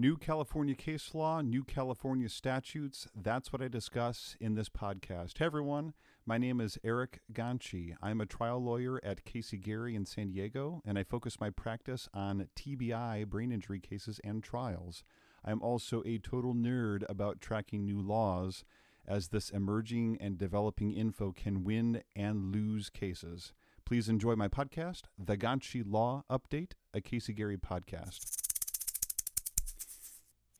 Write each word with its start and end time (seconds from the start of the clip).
New 0.00 0.16
California 0.16 0.74
case 0.74 1.14
law, 1.14 1.42
new 1.42 1.62
California 1.62 2.30
statutes. 2.30 3.06
That's 3.14 3.52
what 3.52 3.60
I 3.60 3.68
discuss 3.68 4.34
in 4.40 4.54
this 4.54 4.70
podcast. 4.70 5.36
Hey, 5.36 5.44
everyone. 5.44 5.92
My 6.24 6.38
name 6.38 6.58
is 6.58 6.78
Eric 6.82 7.20
Ganci. 7.34 7.94
I'm 8.00 8.22
a 8.22 8.24
trial 8.24 8.64
lawyer 8.64 8.98
at 9.04 9.26
Casey 9.26 9.58
Gerry 9.58 9.94
in 9.94 10.06
San 10.06 10.30
Diego, 10.30 10.80
and 10.86 10.98
I 10.98 11.02
focus 11.02 11.38
my 11.38 11.50
practice 11.50 12.08
on 12.14 12.48
TBI 12.56 13.26
brain 13.26 13.52
injury 13.52 13.78
cases 13.78 14.22
and 14.24 14.42
trials. 14.42 15.04
I'm 15.44 15.60
also 15.60 16.02
a 16.06 16.16
total 16.16 16.54
nerd 16.54 17.02
about 17.06 17.42
tracking 17.42 17.84
new 17.84 18.00
laws, 18.00 18.64
as 19.06 19.28
this 19.28 19.50
emerging 19.50 20.16
and 20.18 20.38
developing 20.38 20.92
info 20.94 21.30
can 21.30 21.62
win 21.62 22.02
and 22.16 22.54
lose 22.54 22.88
cases. 22.88 23.52
Please 23.84 24.08
enjoy 24.08 24.34
my 24.34 24.48
podcast, 24.48 25.02
The 25.18 25.36
Ganci 25.36 25.84
Law 25.86 26.24
Update, 26.30 26.72
a 26.94 27.02
Casey 27.02 27.34
Gerry 27.34 27.58
podcast. 27.58 28.39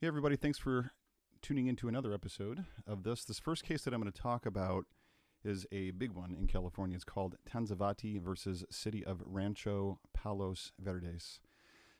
Hey, 0.01 0.07
everybody, 0.07 0.35
thanks 0.35 0.57
for 0.57 0.93
tuning 1.43 1.67
into 1.67 1.87
another 1.87 2.11
episode 2.11 2.65
of 2.87 3.03
this. 3.03 3.23
This 3.23 3.37
first 3.37 3.63
case 3.63 3.83
that 3.83 3.93
I'm 3.93 4.01
going 4.01 4.11
to 4.11 4.19
talk 4.19 4.47
about 4.47 4.85
is 5.43 5.67
a 5.71 5.91
big 5.91 6.13
one 6.13 6.35
in 6.35 6.47
California. 6.47 6.95
It's 6.95 7.03
called 7.03 7.35
Tansavatdi 7.47 8.19
versus 8.19 8.65
City 8.71 9.05
of 9.05 9.21
Rancho 9.23 9.99
Palos 10.11 10.71
Verdes. 10.79 11.39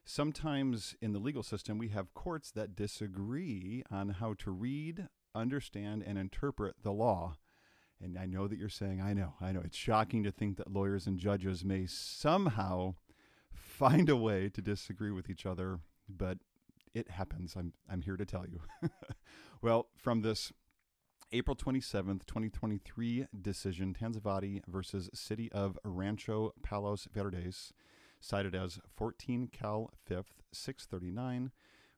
Sometimes 0.03 0.95
in 0.99 1.13
the 1.13 1.19
legal 1.19 1.43
system, 1.43 1.77
we 1.77 1.89
have 1.89 2.15
courts 2.15 2.49
that 2.49 2.75
disagree 2.75 3.83
on 3.91 4.09
how 4.09 4.33
to 4.39 4.49
read, 4.49 5.07
understand, 5.35 6.03
and 6.03 6.17
interpret 6.17 6.77
the 6.81 6.91
law. 6.91 7.37
And 8.01 8.17
I 8.17 8.25
know 8.25 8.47
that 8.47 8.57
you're 8.57 8.67
saying, 8.67 8.99
I 8.99 9.13
know, 9.13 9.35
I 9.39 9.51
know. 9.51 9.61
It's 9.63 9.77
shocking 9.77 10.23
to 10.23 10.31
think 10.31 10.57
that 10.57 10.73
lawyers 10.73 11.05
and 11.05 11.19
judges 11.19 11.63
may 11.63 11.85
somehow 11.85 12.95
find 13.53 14.09
a 14.09 14.17
way 14.17 14.49
to 14.49 14.59
disagree 14.59 15.11
with 15.11 15.29
each 15.29 15.45
other, 15.45 15.81
but 16.09 16.39
it 16.93 17.09
happens. 17.09 17.55
I'm, 17.55 17.73
I'm 17.89 18.01
here 18.01 18.17
to 18.17 18.25
tell 18.25 18.45
you. 18.45 18.61
well, 19.61 19.87
from 19.95 20.21
this 20.21 20.51
April 21.31 21.55
27th, 21.55 22.25
2023 22.25 23.27
decision, 23.41 23.95
Tansavatdi 23.99 24.61
versus 24.67 25.09
City 25.13 25.51
of 25.51 25.77
Rancho 25.83 26.53
Palos 26.61 27.07
Verdes, 27.13 27.73
cited 28.19 28.53
as 28.53 28.79
14 28.95 29.47
Cal 29.51 29.91
5th 30.09 30.41
639, 30.51 31.51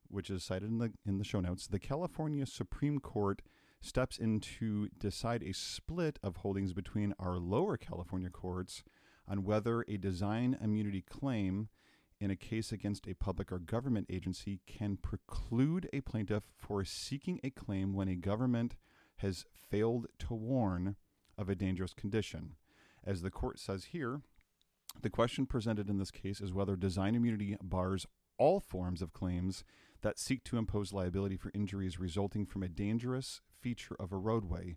which 0.08 0.30
is 0.30 0.44
cited 0.44 0.70
in 0.70 0.78
the 0.78 0.92
in 1.04 1.18
the 1.18 1.24
show 1.24 1.40
notes. 1.40 1.66
The 1.66 1.80
California 1.80 2.46
Supreme 2.46 3.00
Court 3.00 3.42
steps 3.80 4.16
in 4.16 4.40
to 4.40 4.88
decide 4.98 5.42
a 5.42 5.52
split 5.52 6.18
of 6.22 6.38
holdings 6.38 6.72
between 6.72 7.12
our 7.18 7.36
lower 7.36 7.76
California 7.76 8.30
courts 8.30 8.82
on 9.28 9.44
whether 9.44 9.84
a 9.88 9.96
design 9.96 10.56
immunity 10.62 11.02
claim 11.02 11.68
in 12.20 12.30
a 12.30 12.36
case 12.36 12.72
against 12.72 13.06
a 13.06 13.14
public 13.14 13.50
or 13.50 13.58
government 13.58 14.06
agency 14.08 14.60
can 14.66 14.96
preclude 14.96 15.88
a 15.92 16.00
plaintiff 16.00 16.44
for 16.56 16.84
seeking 16.84 17.40
a 17.42 17.50
claim 17.50 17.92
when 17.92 18.08
a 18.08 18.14
government 18.14 18.76
has 19.16 19.44
failed 19.52 20.06
to 20.18 20.34
warn 20.34 20.96
of 21.36 21.48
a 21.48 21.54
dangerous 21.54 21.92
condition. 21.92 22.54
As 23.04 23.22
the 23.22 23.30
court 23.30 23.58
says 23.58 23.86
here, 23.86 24.22
the 25.02 25.10
question 25.10 25.46
presented 25.46 25.90
in 25.90 25.98
this 25.98 26.10
case 26.10 26.40
is 26.40 26.52
whether 26.52 26.76
design 26.76 27.14
immunity 27.14 27.56
bars 27.62 28.06
all 28.38 28.60
forms 28.60 29.02
of 29.02 29.12
claims 29.12 29.64
that 30.02 30.18
seek 30.18 30.44
to 30.44 30.58
impose 30.58 30.92
liability 30.92 31.36
for 31.36 31.50
injuries 31.54 31.98
resulting 31.98 32.46
from 32.46 32.62
a 32.62 32.68
dangerous 32.68 33.40
feature 33.60 33.96
of 33.98 34.12
a 34.12 34.16
roadway, 34.16 34.76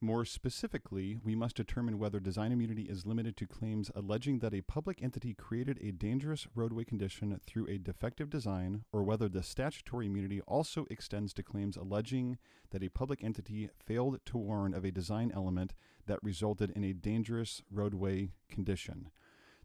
more 0.00 0.24
specifically, 0.24 1.18
we 1.24 1.34
must 1.34 1.56
determine 1.56 1.98
whether 1.98 2.20
design 2.20 2.52
immunity 2.52 2.82
is 2.82 3.06
limited 3.06 3.36
to 3.36 3.46
claims 3.46 3.90
alleging 3.94 4.38
that 4.38 4.54
a 4.54 4.60
public 4.60 5.02
entity 5.02 5.34
created 5.34 5.78
a 5.82 5.90
dangerous 5.90 6.46
roadway 6.54 6.84
condition 6.84 7.40
through 7.44 7.66
a 7.68 7.78
defective 7.78 8.30
design, 8.30 8.84
or 8.92 9.02
whether 9.02 9.28
the 9.28 9.42
statutory 9.42 10.06
immunity 10.06 10.40
also 10.42 10.86
extends 10.88 11.32
to 11.34 11.42
claims 11.42 11.76
alleging 11.76 12.38
that 12.70 12.82
a 12.82 12.88
public 12.88 13.24
entity 13.24 13.70
failed 13.84 14.20
to 14.24 14.38
warn 14.38 14.72
of 14.72 14.84
a 14.84 14.92
design 14.92 15.32
element 15.34 15.74
that 16.06 16.22
resulted 16.22 16.70
in 16.70 16.84
a 16.84 16.92
dangerous 16.92 17.62
roadway 17.70 18.30
condition. 18.48 19.10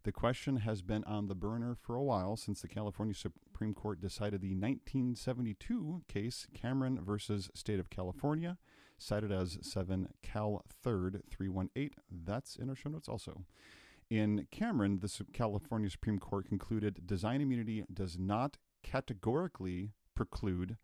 The 0.03 0.11
question 0.11 0.57
has 0.57 0.81
been 0.81 1.03
on 1.05 1.27
the 1.27 1.35
burner 1.35 1.77
for 1.79 1.95
a 1.95 2.03
while 2.03 2.35
since 2.35 2.61
the 2.61 2.67
California 2.67 3.15
Supreme 3.15 3.73
Court 3.73 4.01
decided 4.01 4.41
the 4.41 4.55
1972 4.55 6.03
case 6.07 6.47
Cameron 6.53 6.99
versus 7.01 7.49
State 7.53 7.79
of 7.79 7.89
California, 7.89 8.57
cited 8.97 9.31
as 9.31 9.57
7 9.61 10.09
Cal 10.21 10.63
3rd 10.85 11.21
318. 11.29 11.91
That's 12.11 12.55
in 12.55 12.69
our 12.69 12.75
show 12.75 12.89
notes 12.89 13.09
also. 13.09 13.43
In 14.09 14.47
Cameron, 14.51 14.99
the 14.99 15.25
California 15.33 15.89
Supreme 15.89 16.19
Court 16.19 16.47
concluded 16.47 17.07
design 17.07 17.41
immunity 17.41 17.83
does 17.91 18.17
not 18.17 18.57
categorically 18.83 19.91
preclude 20.15 20.77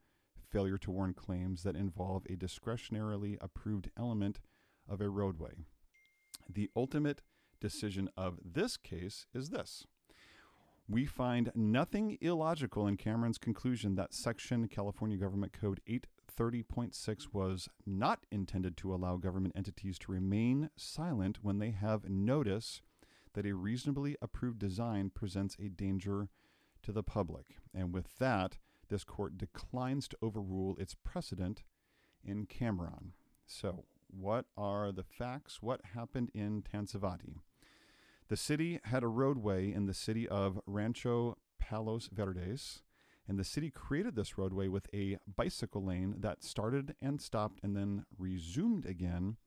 failure 0.50 0.78
to 0.80 0.92
warn 0.92 1.14
claims 1.14 1.64
that 1.64 1.76
involve 1.76 2.26
a 2.26 2.36
discretionarily 2.36 3.38
approved 3.40 3.92
element 3.98 4.40
of 4.88 5.02
a 5.02 5.10
roadway. 5.10 5.52
The 6.52 6.70
ultimate 6.76 7.22
decision 7.62 8.10
of 8.18 8.40
this 8.44 8.78
case 8.78 9.28
is 9.34 9.50
this. 9.50 9.86
We 10.88 11.06
find 11.06 11.52
nothing 11.54 12.18
illogical 12.20 12.88
in 12.88 12.98
Cameron's 12.98 13.38
conclusion 13.38 13.94
that 13.96 14.16
Section 14.16 14.68
California 14.68 15.18
Government 15.18 15.54
Code 15.54 15.82
830.6 16.40 17.28
was 17.34 17.68
not 17.86 18.26
intended 18.32 18.78
to 18.78 18.94
allow 18.94 19.18
government 19.18 19.56
entities 19.58 20.00
to 20.00 20.12
remain 20.12 20.70
silent 20.78 21.40
when 21.42 21.60
they 21.60 21.72
have 21.72 22.10
notice 22.10 22.82
that 23.34 23.46
a 23.46 23.54
reasonably 23.54 24.16
approved 24.22 24.58
design 24.58 25.10
presents 25.10 25.58
a 25.60 25.68
danger 25.68 26.30
to 26.82 26.92
the 26.92 27.04
public. 27.04 27.58
And 27.74 27.94
with 27.94 28.18
that, 28.20 28.58
this 28.90 29.04
court 29.04 29.38
declines 29.38 30.08
to 30.08 30.18
overrule 30.22 30.78
its 30.80 30.96
precedent 30.96 31.64
in 32.24 32.46
Cameron. 32.46 33.14
So, 33.46 33.86
what 34.10 34.46
are 34.58 34.92
the 34.92 35.04
facts? 35.04 35.62
What 35.62 35.82
happened 35.94 36.32
in 36.34 36.64
Tansavatdi? 36.64 37.36
The 38.30 38.38
city 38.38 38.80
had 38.86 39.04
a 39.04 39.08
roadway 39.08 39.74
in 39.74 39.88
the 39.88 39.94
city 39.94 40.28
of 40.28 40.60
Rancho 40.66 41.38
Palos 41.60 42.10
Verdes, 42.12 42.82
and 43.30 43.38
the 43.38 43.44
city 43.44 43.70
created 43.70 44.16
this 44.16 44.38
roadway 44.38 44.68
with 44.68 44.88
a 44.92 45.18
bicycle 45.38 45.86
lane 45.86 46.16
that 46.18 46.44
started 46.44 46.96
and 47.00 47.22
stopped 47.22 47.60
and 47.62 47.78
then 47.78 48.04
resumed 48.18 48.88
again 48.88 49.38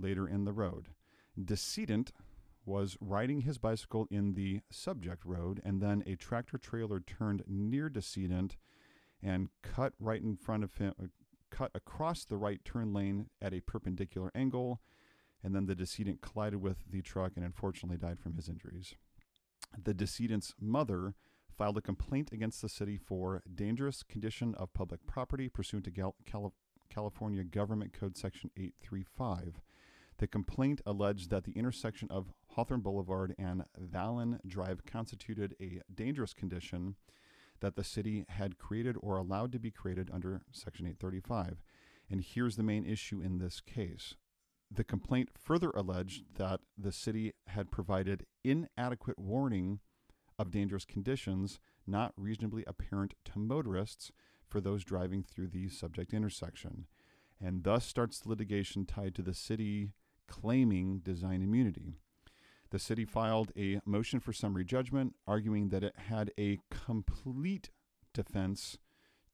later 0.00 0.26
in 0.28 0.44
the 0.44 0.52
road. 0.52 0.88
Decedent 1.42 2.10
was 2.66 2.98
riding 3.00 3.42
his 3.42 3.56
bicycle 3.56 4.08
in 4.10 4.34
the 4.34 4.60
subject 4.70 5.24
road, 5.24 5.62
and 5.64 5.80
then 5.80 6.02
a 6.06 6.16
tractor 6.16 6.58
trailer 6.58 7.00
turned 7.00 7.44
near 7.46 7.88
Decedent 7.88 8.56
and 9.22 9.48
cut 9.62 9.92
right 10.00 10.20
in 10.20 10.36
front 10.36 10.64
of 10.64 10.74
him, 10.74 10.92
cut 11.50 11.70
across 11.74 12.24
the 12.24 12.36
right 12.36 12.64
turn 12.64 12.92
lane 12.92 13.30
at 13.40 13.54
a 13.54 13.60
perpendicular 13.60 14.30
angle 14.34 14.80
and 15.42 15.54
then 15.54 15.66
the 15.66 15.74
decedent 15.74 16.20
collided 16.20 16.60
with 16.60 16.78
the 16.90 17.02
truck 17.02 17.32
and 17.36 17.44
unfortunately 17.44 17.96
died 17.96 18.18
from 18.18 18.36
his 18.36 18.48
injuries. 18.48 18.94
The 19.82 19.94
decedent's 19.94 20.54
mother 20.60 21.14
filed 21.60 21.76
a 21.76 21.82
complaint 21.82 22.30
against 22.32 22.62
the 22.62 22.70
city 22.70 22.96
for 22.96 23.42
dangerous 23.54 24.02
condition 24.02 24.54
of 24.54 24.72
public 24.72 25.06
property 25.06 25.46
pursuant 25.46 25.84
to 25.84 26.14
California 26.88 27.44
Government 27.44 27.92
Code 27.92 28.16
Section 28.16 28.50
835. 28.56 29.60
The 30.16 30.26
complaint 30.26 30.80
alleged 30.86 31.28
that 31.28 31.44
the 31.44 31.52
intersection 31.52 32.08
of 32.10 32.32
Hawthorne 32.52 32.80
Boulevard 32.80 33.34
and 33.38 33.64
Vallon 33.78 34.40
Drive 34.46 34.86
constituted 34.86 35.54
a 35.60 35.82
dangerous 35.94 36.32
condition 36.32 36.96
that 37.60 37.76
the 37.76 37.84
city 37.84 38.24
had 38.30 38.56
created 38.56 38.96
or 38.98 39.18
allowed 39.18 39.52
to 39.52 39.58
be 39.58 39.70
created 39.70 40.08
under 40.10 40.40
Section 40.52 40.86
835. 40.86 41.62
And 42.08 42.22
here's 42.22 42.56
the 42.56 42.62
main 42.62 42.86
issue 42.86 43.20
in 43.20 43.36
this 43.36 43.60
case 43.60 44.14
the 44.70 44.84
complaint 44.84 45.28
further 45.36 45.72
alleged 45.74 46.36
that 46.36 46.60
the 46.78 46.92
city 46.92 47.34
had 47.48 47.70
provided 47.70 48.24
inadequate 48.44 49.18
warning 49.18 49.80
of 50.40 50.50
dangerous 50.50 50.86
conditions 50.86 51.60
not 51.86 52.14
reasonably 52.16 52.64
apparent 52.66 53.12
to 53.26 53.38
motorists 53.38 54.10
for 54.48 54.58
those 54.58 54.84
driving 54.84 55.22
through 55.22 55.48
the 55.48 55.68
subject 55.68 56.14
intersection, 56.14 56.86
and 57.38 57.62
thus 57.62 57.84
starts 57.84 58.18
the 58.18 58.30
litigation 58.30 58.86
tied 58.86 59.14
to 59.14 59.22
the 59.22 59.34
city 59.34 59.90
claiming 60.26 60.98
design 61.00 61.42
immunity. 61.42 61.92
The 62.70 62.78
city 62.78 63.04
filed 63.04 63.52
a 63.54 63.80
motion 63.84 64.18
for 64.18 64.32
summary 64.32 64.64
judgment, 64.64 65.14
arguing 65.26 65.68
that 65.68 65.84
it 65.84 65.94
had 66.08 66.32
a 66.38 66.58
complete 66.70 67.70
defense 68.14 68.78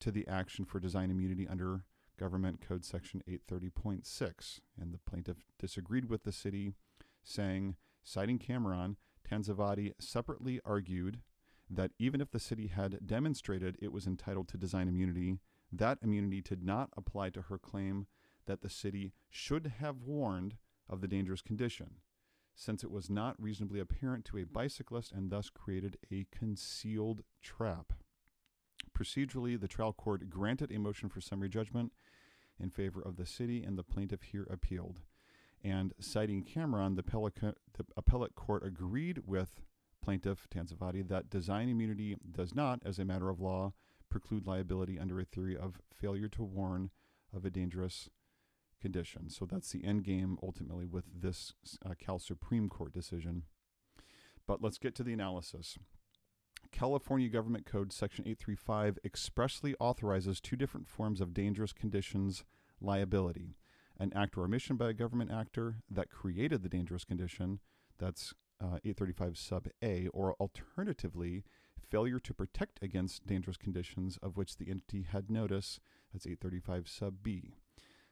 to 0.01 0.11
the 0.11 0.27
action 0.27 0.65
for 0.65 0.81
design 0.81 1.11
immunity 1.11 1.47
under 1.47 1.85
Government 2.19 2.61
Code 2.67 2.85
Section 2.85 3.23
830.6. 3.29 4.61
And 4.81 4.93
the 4.93 4.99
plaintiff 4.99 5.45
disagreed 5.59 6.09
with 6.09 6.25
the 6.25 6.33
city, 6.33 6.73
saying, 7.23 7.77
citing 8.03 8.39
Cameron, 8.39 8.97
Tansavatdi 9.29 9.93
separately 9.99 10.61
argued 10.65 11.21
that 11.69 11.91
even 11.99 12.21
if 12.21 12.31
the 12.31 12.39
city 12.39 12.69
had 12.69 13.07
demonstrated 13.07 13.77
it 13.81 13.93
was 13.93 14.07
entitled 14.07 14.49
to 14.49 14.59
design 14.59 14.89
immunity, 14.89 15.41
that 15.73 15.99
immunity 16.03 16.41
did 16.41 16.63
not 16.63 16.91
apply 16.97 17.31
to 17.31 17.43
her 17.43 17.59
claim 17.59 18.07
that 18.47 18.63
the 18.63 18.71
city 18.71 19.13
should 19.29 19.67
have 19.79 20.03
warned 20.03 20.57
of 20.89 21.01
the 21.01 21.09
dangerous 21.09 21.43
condition, 21.43 21.97
since 22.55 22.85
it 22.85 22.91
was 22.91 23.11
not 23.11 23.41
reasonably 23.43 23.81
apparent 23.81 24.25
to 24.25 24.39
a 24.39 24.47
bicyclist 24.47 25.11
and 25.11 25.31
thus 25.31 25.51
created 25.51 25.99
a 26.13 26.27
concealed 26.31 27.25
trap. 27.43 27.93
procedurally, 28.97 29.61
the 29.61 29.69
trial 29.69 29.93
court 29.93 30.31
granted 30.31 30.71
a 30.71 30.79
motion 30.79 31.09
for 31.09 31.21
summary 31.21 31.49
judgment 31.49 31.93
in 32.59 32.71
favor 32.71 33.03
of 33.03 33.17
the 33.17 33.27
city, 33.27 33.63
and 33.63 33.77
the 33.77 33.83
plaintiff 33.83 34.23
here 34.23 34.47
appealed. 34.49 35.01
And 35.67 35.95
citing 35.99 36.45
Cameron, 36.45 36.95
the 36.95 37.03
the 37.03 37.85
appellate 37.97 38.37
court 38.37 38.65
agreed 38.65 39.23
with 39.27 39.63
plaintiff 40.01 40.47
Tansavatdi 40.49 41.09
that 41.09 41.29
design 41.29 41.69
immunity 41.69 42.17
does 42.31 42.55
not, 42.55 42.81
as 42.85 43.01
a 43.01 43.05
matter 43.05 43.29
of 43.29 43.41
law, 43.41 43.73
preclude 44.09 44.47
liability 44.47 44.97
under 44.97 45.19
a 45.19 45.25
theory 45.25 45.57
of 45.57 45.81
failure 45.93 46.29
to 46.29 46.45
warn 46.45 46.91
of 47.35 47.45
a 47.45 47.51
dangerous 47.51 48.09
condition. 48.81 49.29
So 49.29 49.45
that's 49.45 49.73
the 49.73 49.85
end 49.85 50.05
game 50.05 50.39
ultimately 50.41 50.87
with 50.87 51.07
this 51.13 51.55
uh, 51.85 51.95
Cal 51.99 52.21
Supreme 52.21 52.69
Court 52.69 52.93
decision. 52.93 53.43
But 54.47 54.63
let's 54.63 54.79
get 54.79 54.95
to 54.95 55.03
the 55.03 55.13
analysis. 55.13 55.77
California 56.71 57.29
Government 57.29 57.67
Code 57.67 57.93
Section 57.93 58.23
835 58.25 59.01
expressly 59.05 59.75
authorizes 59.81 60.41
two 60.41 60.55
different 60.55 60.87
forms 60.87 61.21
of 61.21 61.35
dangerous 61.35 61.73
conditions 61.73 62.45
liability 62.81 63.57
an 63.99 64.13
act 64.15 64.37
or 64.37 64.45
omission 64.45 64.77
by 64.77 64.91
a 64.91 64.95
government 64.95 65.31
actor 65.31 65.77
that 65.91 66.11
created 66.11 66.63
the 66.63 66.69
dangerous 66.69 67.05
condition, 67.05 67.61
that's 67.99 68.35
uh, 68.61 68.79
835 68.85 69.39
sub 69.39 69.69
A, 69.83 70.09
or 70.09 70.35
alternatively, 70.35 71.45
failure 71.91 72.19
to 72.19 72.35
protect 72.35 72.83
against 72.83 73.27
dangerous 73.27 73.57
conditions 73.57 74.19
of 74.23 74.37
which 74.37 74.57
the 74.57 74.71
entity 74.71 75.03
had 75.03 75.31
notice, 75.31 75.79
that's 76.13 76.27
835 76.27 76.89
sub 76.89 77.15
B. 77.23 77.55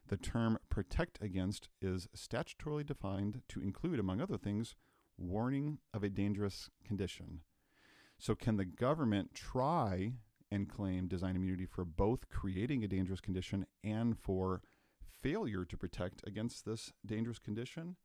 The 0.09 0.17
term 0.17 0.59
protect 0.69 1.19
against 1.23 1.71
is 1.81 2.09
statutorily 2.15 2.85
defined 2.85 3.43
to 3.49 3.61
include, 3.61 3.99
among 3.99 4.21
other 4.21 4.37
things, 4.37 4.75
warning 5.17 5.79
of 5.95 6.05
a 6.05 6.11
dangerous 6.11 6.69
condition. 6.85 7.41
So, 8.19 8.35
can 8.35 8.57
the 8.57 8.65
government 8.65 9.35
try 9.35 10.13
and 10.51 10.69
claim 10.69 11.09
design 11.09 11.37
immunity 11.37 11.67
for 11.67 11.85
both 11.85 12.29
creating 12.29 12.85
a 12.85 12.89
dangerous 12.89 13.21
condition 13.21 13.67
and 13.83 14.19
for 14.19 14.63
failure 15.25 15.65
to 15.65 15.77
protect 15.79 16.23
against 16.27 16.67
this 16.67 16.93
dangerous 17.05 17.39
condition? 17.39 17.97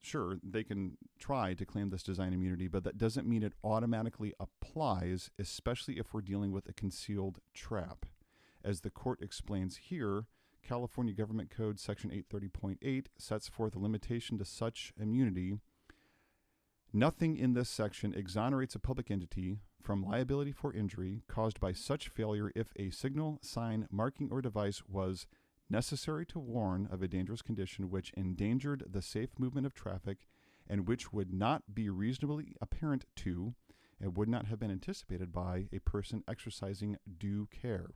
Sure, 0.00 0.38
they 0.42 0.62
can 0.62 0.96
try 1.18 1.52
to 1.54 1.66
claim 1.66 1.90
this 1.90 2.02
design 2.04 2.32
immunity, 2.32 2.68
but 2.68 2.84
that 2.84 2.96
doesn't 2.96 3.28
mean 3.28 3.42
it 3.42 3.54
automatically 3.64 4.32
applies, 4.38 5.30
especially 5.38 5.98
if 5.98 6.14
we're 6.14 6.20
dealing 6.20 6.52
with 6.52 6.68
a 6.68 6.72
concealed 6.72 7.40
trap. 7.54 8.06
As 8.64 8.80
the 8.80 8.90
court 8.90 9.20
explains 9.20 9.76
here, 9.76 10.26
California 10.62 11.12
Government 11.12 11.50
Code 11.50 11.80
Section 11.80 12.10
830.8 12.32 13.06
sets 13.18 13.48
forth 13.48 13.74
a 13.74 13.80
limitation 13.80 14.38
to 14.38 14.44
such 14.44 14.92
immunity 15.00 15.56
Nothing 16.94 17.38
in 17.38 17.54
this 17.54 17.70
section 17.70 18.12
exonerates 18.12 18.74
a 18.74 18.78
public 18.78 19.10
entity 19.10 19.60
from 19.80 20.04
liability 20.04 20.52
for 20.52 20.74
injury 20.74 21.22
caused 21.26 21.58
by 21.58 21.72
such 21.72 22.10
failure 22.10 22.52
if 22.54 22.74
a 22.76 22.90
signal, 22.90 23.38
sign, 23.40 23.88
marking, 23.90 24.28
or 24.30 24.42
device 24.42 24.82
was 24.86 25.26
necessary 25.72 26.26
to 26.26 26.38
warn 26.38 26.86
of 26.92 27.02
a 27.02 27.08
dangerous 27.08 27.42
condition 27.42 27.90
which 27.90 28.12
endangered 28.16 28.84
the 28.88 29.02
safe 29.02 29.30
movement 29.38 29.66
of 29.66 29.74
traffic 29.74 30.18
and 30.68 30.86
which 30.86 31.12
would 31.12 31.32
not 31.32 31.74
be 31.74 31.88
reasonably 31.88 32.54
apparent 32.60 33.06
to 33.16 33.54
and 34.00 34.16
would 34.16 34.28
not 34.28 34.46
have 34.46 34.60
been 34.60 34.70
anticipated 34.70 35.32
by 35.32 35.66
a 35.72 35.80
person 35.80 36.22
exercising 36.28 36.96
due 37.18 37.48
care. 37.50 37.90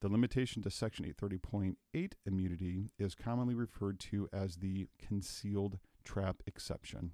The 0.00 0.08
limitation 0.08 0.62
to 0.62 0.70
Section 0.70 1.04
830.8 1.20 2.12
immunity 2.24 2.90
is 2.98 3.14
commonly 3.14 3.54
referred 3.54 4.00
to 4.00 4.28
as 4.32 4.56
the 4.56 4.88
concealed 4.98 5.78
trap 6.04 6.42
exception. 6.46 7.12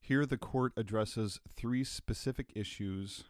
Here, 0.00 0.26
the 0.26 0.36
court 0.36 0.72
addresses 0.76 1.40
three 1.48 1.84
specific 1.84 2.52
issues 2.56 3.24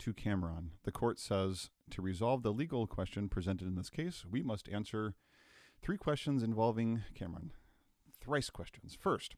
to 0.00 0.12
Cameron. 0.12 0.72
The 0.84 0.92
court 0.92 1.18
says 1.18 1.70
to 1.90 2.02
resolve 2.02 2.42
the 2.42 2.52
legal 2.52 2.86
question 2.86 3.28
presented 3.28 3.66
in 3.66 3.74
this 3.74 3.90
case, 3.90 4.24
we 4.30 4.42
must 4.42 4.68
answer 4.68 5.14
three 5.82 5.96
questions 5.96 6.42
involving 6.42 7.02
Cameron. 7.14 7.52
Thrice 8.20 8.50
questions. 8.50 8.96
First, 8.98 9.36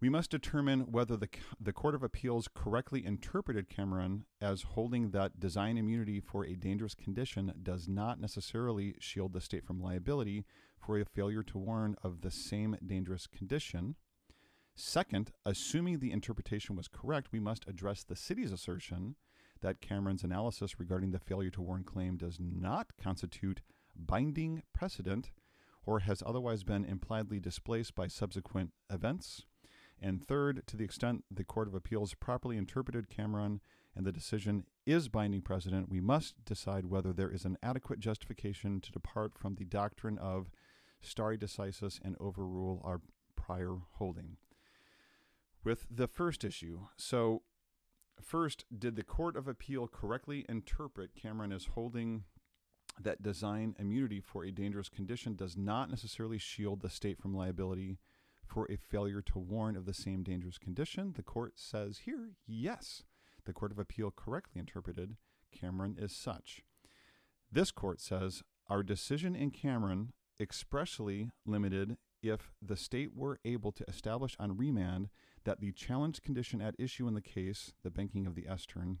we 0.00 0.08
must 0.08 0.30
determine 0.30 0.90
whether 0.90 1.16
the, 1.16 1.28
the 1.60 1.72
Court 1.72 1.94
of 1.94 2.02
Appeals 2.02 2.48
correctly 2.52 3.06
interpreted 3.06 3.68
Cameron 3.68 4.24
as 4.40 4.62
holding 4.62 5.10
that 5.10 5.38
design 5.38 5.78
immunity 5.78 6.18
for 6.18 6.44
a 6.44 6.56
dangerous 6.56 6.94
condition 6.94 7.52
does 7.62 7.86
not 7.86 8.20
necessarily 8.20 8.96
shield 8.98 9.32
the 9.32 9.40
state 9.40 9.64
from 9.64 9.80
liability 9.80 10.44
for 10.76 10.98
a 10.98 11.04
failure 11.04 11.44
to 11.44 11.58
warn 11.58 11.94
of 12.02 12.22
the 12.22 12.32
same 12.32 12.76
dangerous 12.84 13.28
condition. 13.28 13.94
Second, 14.74 15.30
assuming 15.44 15.98
the 15.98 16.10
interpretation 16.10 16.74
was 16.74 16.88
correct, 16.88 17.28
we 17.30 17.38
must 17.38 17.68
address 17.68 18.02
the 18.02 18.16
city's 18.16 18.50
assertion 18.50 19.14
that 19.62 19.80
Cameron's 19.80 20.24
analysis 20.24 20.78
regarding 20.78 21.10
the 21.10 21.18
failure 21.18 21.50
to 21.50 21.62
warn 21.62 21.84
claim 21.84 22.16
does 22.16 22.38
not 22.38 22.88
constitute 23.02 23.62
binding 23.96 24.62
precedent 24.72 25.30
or 25.84 26.00
has 26.00 26.22
otherwise 26.24 26.62
been 26.62 26.84
impliedly 26.84 27.40
displaced 27.40 27.94
by 27.94 28.06
subsequent 28.06 28.72
events. 28.90 29.46
And 30.00 30.22
third, 30.22 30.62
to 30.66 30.76
the 30.76 30.84
extent 30.84 31.24
the 31.30 31.44
Court 31.44 31.68
of 31.68 31.74
Appeals 31.74 32.14
properly 32.14 32.56
interpreted 32.56 33.08
Cameron 33.08 33.60
and 33.94 34.04
the 34.04 34.12
decision 34.12 34.64
is 34.86 35.08
binding 35.08 35.42
precedent, 35.42 35.88
we 35.88 36.00
must 36.00 36.44
decide 36.44 36.86
whether 36.86 37.12
there 37.12 37.30
is 37.30 37.44
an 37.44 37.58
adequate 37.62 38.00
justification 38.00 38.80
to 38.80 38.92
depart 38.92 39.38
from 39.38 39.54
the 39.54 39.64
doctrine 39.64 40.18
of 40.18 40.50
stare 41.00 41.36
decisis 41.36 42.00
and 42.02 42.16
overrule 42.20 42.80
our 42.84 43.00
prior 43.36 43.76
holding 43.94 44.36
with 45.64 45.86
the 45.90 46.08
first 46.08 46.44
issue. 46.44 46.80
So, 46.96 47.42
first, 48.24 48.64
did 48.76 48.96
the 48.96 49.02
Court 49.02 49.36
of 49.36 49.48
Appeal 49.48 49.88
correctly 49.88 50.44
interpret 50.48 51.14
Cameron 51.14 51.52
as 51.52 51.66
holding 51.74 52.24
that 53.00 53.22
design 53.22 53.74
immunity 53.78 54.20
for 54.20 54.44
a 54.44 54.50
dangerous 54.50 54.88
condition 54.88 55.34
does 55.34 55.56
not 55.56 55.90
necessarily 55.90 56.38
shield 56.38 56.80
the 56.80 56.90
state 56.90 57.18
from 57.18 57.34
liability 57.34 57.98
for 58.46 58.70
a 58.70 58.76
failure 58.76 59.22
to 59.22 59.38
warn 59.38 59.76
of 59.76 59.86
the 59.86 59.94
same 59.94 60.22
dangerous 60.22 60.58
condition? 60.58 61.12
The 61.16 61.22
court 61.22 61.54
says 61.56 62.00
here, 62.04 62.32
yes. 62.46 63.02
The 63.44 63.52
Court 63.52 63.72
of 63.72 63.78
Appeal 63.78 64.12
correctly 64.14 64.60
interpreted 64.60 65.16
Cameron 65.50 65.96
as 66.00 66.12
such. 66.12 66.62
This 67.50 67.70
court 67.70 68.00
says 68.00 68.42
our 68.68 68.82
decision 68.82 69.34
in 69.34 69.50
Cameron 69.50 70.12
expressly 70.40 71.30
limited 71.44 71.96
if 72.22 72.52
the 72.60 72.76
state 72.76 73.14
were 73.14 73.40
able 73.44 73.72
to 73.72 73.84
establish 73.88 74.36
on 74.38 74.56
remand 74.56 75.08
that 75.44 75.60
the 75.60 75.72
challenged 75.72 76.22
condition 76.22 76.60
at 76.60 76.74
issue 76.78 77.06
in 77.08 77.14
the 77.14 77.20
case, 77.20 77.72
the 77.82 77.90
banking 77.90 78.26
of 78.26 78.34
the 78.34 78.46
S 78.48 78.66
turn 78.66 78.98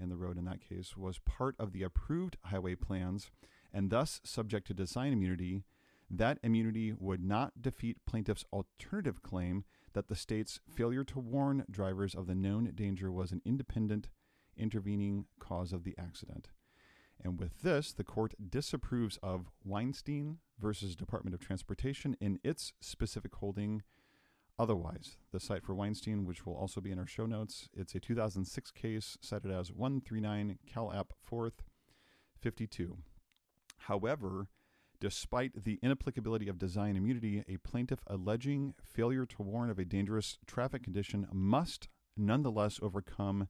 and 0.00 0.10
the 0.10 0.16
road 0.16 0.38
in 0.38 0.44
that 0.44 0.60
case, 0.60 0.96
was 0.96 1.18
part 1.18 1.54
of 1.58 1.72
the 1.72 1.82
approved 1.82 2.36
highway 2.44 2.74
plans 2.74 3.30
and 3.72 3.90
thus 3.90 4.20
subject 4.24 4.66
to 4.66 4.74
design 4.74 5.12
immunity, 5.12 5.62
that 6.10 6.38
immunity 6.42 6.92
would 6.98 7.22
not 7.22 7.60
defeat 7.60 8.04
plaintiff's 8.06 8.44
alternative 8.52 9.22
claim 9.22 9.64
that 9.94 10.08
the 10.08 10.16
state's 10.16 10.60
failure 10.68 11.04
to 11.04 11.18
warn 11.18 11.64
drivers 11.70 12.14
of 12.14 12.26
the 12.26 12.34
known 12.34 12.70
danger 12.74 13.10
was 13.10 13.32
an 13.32 13.40
independent 13.44 14.08
intervening 14.56 15.26
cause 15.38 15.72
of 15.72 15.84
the 15.84 15.94
accident. 15.98 16.48
And 17.22 17.38
with 17.38 17.62
this, 17.62 17.92
the 17.92 18.04
court 18.04 18.34
disapproves 18.50 19.18
of 19.22 19.50
Weinstein 19.64 20.38
versus 20.58 20.96
Department 20.96 21.34
of 21.34 21.40
Transportation 21.40 22.16
in 22.20 22.38
its 22.44 22.72
specific 22.80 23.34
holding 23.36 23.82
otherwise. 24.58 25.16
The 25.32 25.40
cite 25.40 25.64
for 25.64 25.74
Weinstein, 25.74 26.24
which 26.24 26.46
will 26.46 26.54
also 26.54 26.80
be 26.80 26.90
in 26.90 26.98
our 26.98 27.06
show 27.06 27.26
notes, 27.26 27.68
it's 27.74 27.94
a 27.94 28.00
2006 28.00 28.70
case 28.70 29.18
cited 29.20 29.50
as 29.50 29.72
139 29.72 30.58
Cal 30.66 30.92
App 30.92 31.12
4th 31.30 31.62
52. 32.40 32.98
However, 33.78 34.48
despite 35.00 35.64
the 35.64 35.78
inapplicability 35.82 36.48
of 36.48 36.58
design 36.58 36.96
immunity, 36.96 37.44
a 37.48 37.56
plaintiff 37.58 38.04
alleging 38.06 38.74
failure 38.82 39.26
to 39.26 39.42
warn 39.42 39.70
of 39.70 39.78
a 39.78 39.84
dangerous 39.84 40.38
traffic 40.46 40.82
condition 40.82 41.26
must 41.32 41.88
nonetheless 42.16 42.78
overcome 42.80 43.48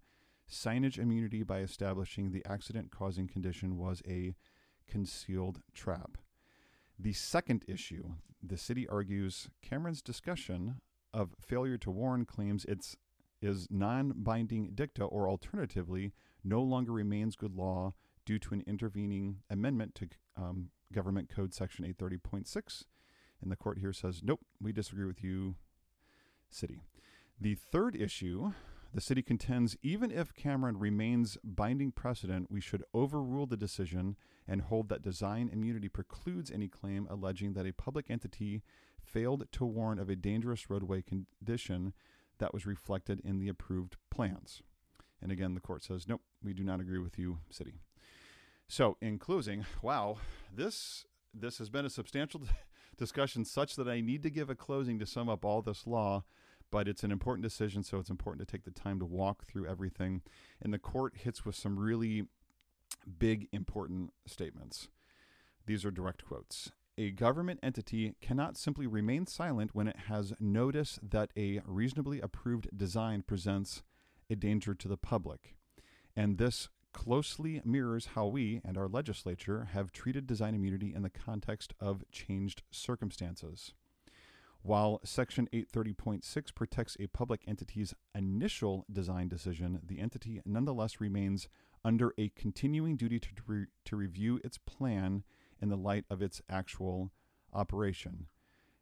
signage 0.50 0.98
immunity 0.98 1.42
by 1.42 1.60
establishing 1.60 2.30
the 2.30 2.44
accident 2.46 2.90
causing 2.90 3.26
condition 3.26 3.76
was 3.76 4.02
a 4.08 4.34
concealed 4.88 5.60
trap. 5.72 6.18
The 6.98 7.12
second 7.12 7.64
issue, 7.66 8.14
the 8.42 8.58
city 8.58 8.86
argues 8.88 9.48
Cameron's 9.62 10.02
discussion 10.02 10.80
of 11.14 11.34
failure 11.40 11.78
to 11.78 11.90
warn 11.90 12.24
claims 12.24 12.66
it's 12.68 12.96
is 13.40 13.66
non-binding 13.70 14.72
dicta 14.74 15.04
or 15.04 15.28
alternatively 15.28 16.12
no 16.42 16.62
longer 16.62 16.92
remains 16.92 17.36
good 17.36 17.54
law 17.54 17.94
due 18.26 18.38
to 18.38 18.54
an 18.54 18.62
intervening 18.66 19.38
amendment 19.50 19.94
to 19.94 20.08
um, 20.36 20.70
government 20.92 21.28
code 21.28 21.54
section 21.54 21.84
830.6 21.84 22.84
and 23.40 23.50
the 23.50 23.56
court 23.56 23.78
here 23.78 23.92
says 23.92 24.20
nope 24.22 24.40
we 24.60 24.72
disagree 24.72 25.06
with 25.06 25.22
you 25.22 25.54
city. 26.50 26.80
The 27.40 27.54
third 27.54 27.96
issue 27.96 28.52
the 28.94 29.00
city 29.00 29.22
contends 29.22 29.76
even 29.82 30.12
if 30.12 30.34
Cameron 30.34 30.78
remains 30.78 31.36
binding 31.42 31.90
precedent, 31.90 32.48
we 32.48 32.60
should 32.60 32.84
overrule 32.94 33.46
the 33.46 33.56
decision 33.56 34.14
and 34.46 34.62
hold 34.62 34.88
that 34.88 35.02
design 35.02 35.50
immunity 35.52 35.88
precludes 35.88 36.48
any 36.48 36.68
claim 36.68 37.08
alleging 37.10 37.54
that 37.54 37.66
a 37.66 37.72
public 37.72 38.06
entity 38.08 38.62
failed 39.04 39.46
to 39.52 39.64
warn 39.64 39.98
of 39.98 40.08
a 40.08 40.16
dangerous 40.16 40.68
roadway 40.70 41.02
condition 41.02 41.92
that 42.38 42.52
was 42.52 42.66
reflected 42.66 43.20
in 43.24 43.38
the 43.38 43.48
approved 43.48 43.96
plans. 44.10 44.62
And 45.22 45.30
again, 45.30 45.54
the 45.54 45.60
court 45.60 45.82
says, 45.82 46.06
nope, 46.08 46.22
we 46.42 46.52
do 46.52 46.64
not 46.64 46.80
agree 46.80 46.98
with 46.98 47.18
you, 47.18 47.38
city. 47.50 47.74
So, 48.68 48.96
in 49.00 49.18
closing, 49.18 49.64
wow, 49.82 50.16
this 50.54 51.06
this 51.32 51.58
has 51.58 51.68
been 51.68 51.84
a 51.84 51.90
substantial 51.90 52.42
discussion 52.96 53.44
such 53.44 53.76
that 53.76 53.88
I 53.88 54.00
need 54.00 54.22
to 54.22 54.30
give 54.30 54.50
a 54.50 54.54
closing 54.54 54.98
to 55.00 55.06
sum 55.06 55.28
up 55.28 55.44
all 55.44 55.62
this 55.62 55.86
law, 55.86 56.24
but 56.70 56.88
it's 56.88 57.02
an 57.02 57.10
important 57.10 57.42
decision, 57.42 57.82
so 57.82 57.98
it's 57.98 58.10
important 58.10 58.46
to 58.46 58.50
take 58.50 58.64
the 58.64 58.70
time 58.70 58.98
to 59.00 59.04
walk 59.04 59.46
through 59.46 59.66
everything. 59.66 60.22
And 60.60 60.72
the 60.72 60.78
court 60.78 61.14
hits 61.16 61.44
with 61.44 61.56
some 61.56 61.78
really 61.78 62.26
big, 63.18 63.48
important 63.52 64.12
statements. 64.26 64.88
These 65.66 65.84
are 65.84 65.90
direct 65.90 66.24
quotes. 66.24 66.72
A 66.96 67.10
government 67.10 67.58
entity 67.60 68.14
cannot 68.20 68.56
simply 68.56 68.86
remain 68.86 69.26
silent 69.26 69.74
when 69.74 69.88
it 69.88 69.96
has 70.06 70.32
notice 70.38 71.00
that 71.02 71.30
a 71.36 71.60
reasonably 71.66 72.20
approved 72.20 72.68
design 72.76 73.22
presents 73.22 73.82
a 74.30 74.36
danger 74.36 74.74
to 74.74 74.86
the 74.86 74.96
public. 74.96 75.56
And 76.14 76.38
this 76.38 76.68
closely 76.92 77.60
mirrors 77.64 78.10
how 78.14 78.26
we 78.26 78.60
and 78.64 78.78
our 78.78 78.86
legislature 78.86 79.70
have 79.72 79.90
treated 79.90 80.28
design 80.28 80.54
immunity 80.54 80.94
in 80.94 81.02
the 81.02 81.10
context 81.10 81.74
of 81.80 82.04
changed 82.12 82.62
circumstances. 82.70 83.74
While 84.62 85.00
Section 85.04 85.48
830.6 85.52 86.54
protects 86.54 86.96
a 87.00 87.08
public 87.08 87.42
entity's 87.48 87.92
initial 88.14 88.86
design 88.90 89.28
decision, 89.28 89.80
the 89.84 89.98
entity 89.98 90.40
nonetheless 90.46 91.00
remains 91.00 91.48
under 91.84 92.14
a 92.16 92.30
continuing 92.30 92.96
duty 92.96 93.18
to, 93.18 93.28
re- 93.46 93.66
to 93.84 93.96
review 93.96 94.40
its 94.44 94.58
plan 94.58 95.24
in 95.60 95.68
the 95.68 95.76
light 95.76 96.04
of 96.10 96.22
its 96.22 96.42
actual 96.48 97.10
operation. 97.52 98.26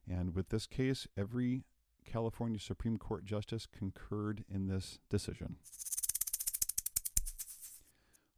And 0.09 0.35
with 0.35 0.49
this 0.49 0.67
case, 0.67 1.07
every 1.17 1.65
California 2.05 2.59
Supreme 2.59 2.99
Court 2.99 3.25
justice 3.25 3.67
concurred 3.67 4.45
in 4.49 4.69
this 4.69 4.99
decision. 5.09 5.57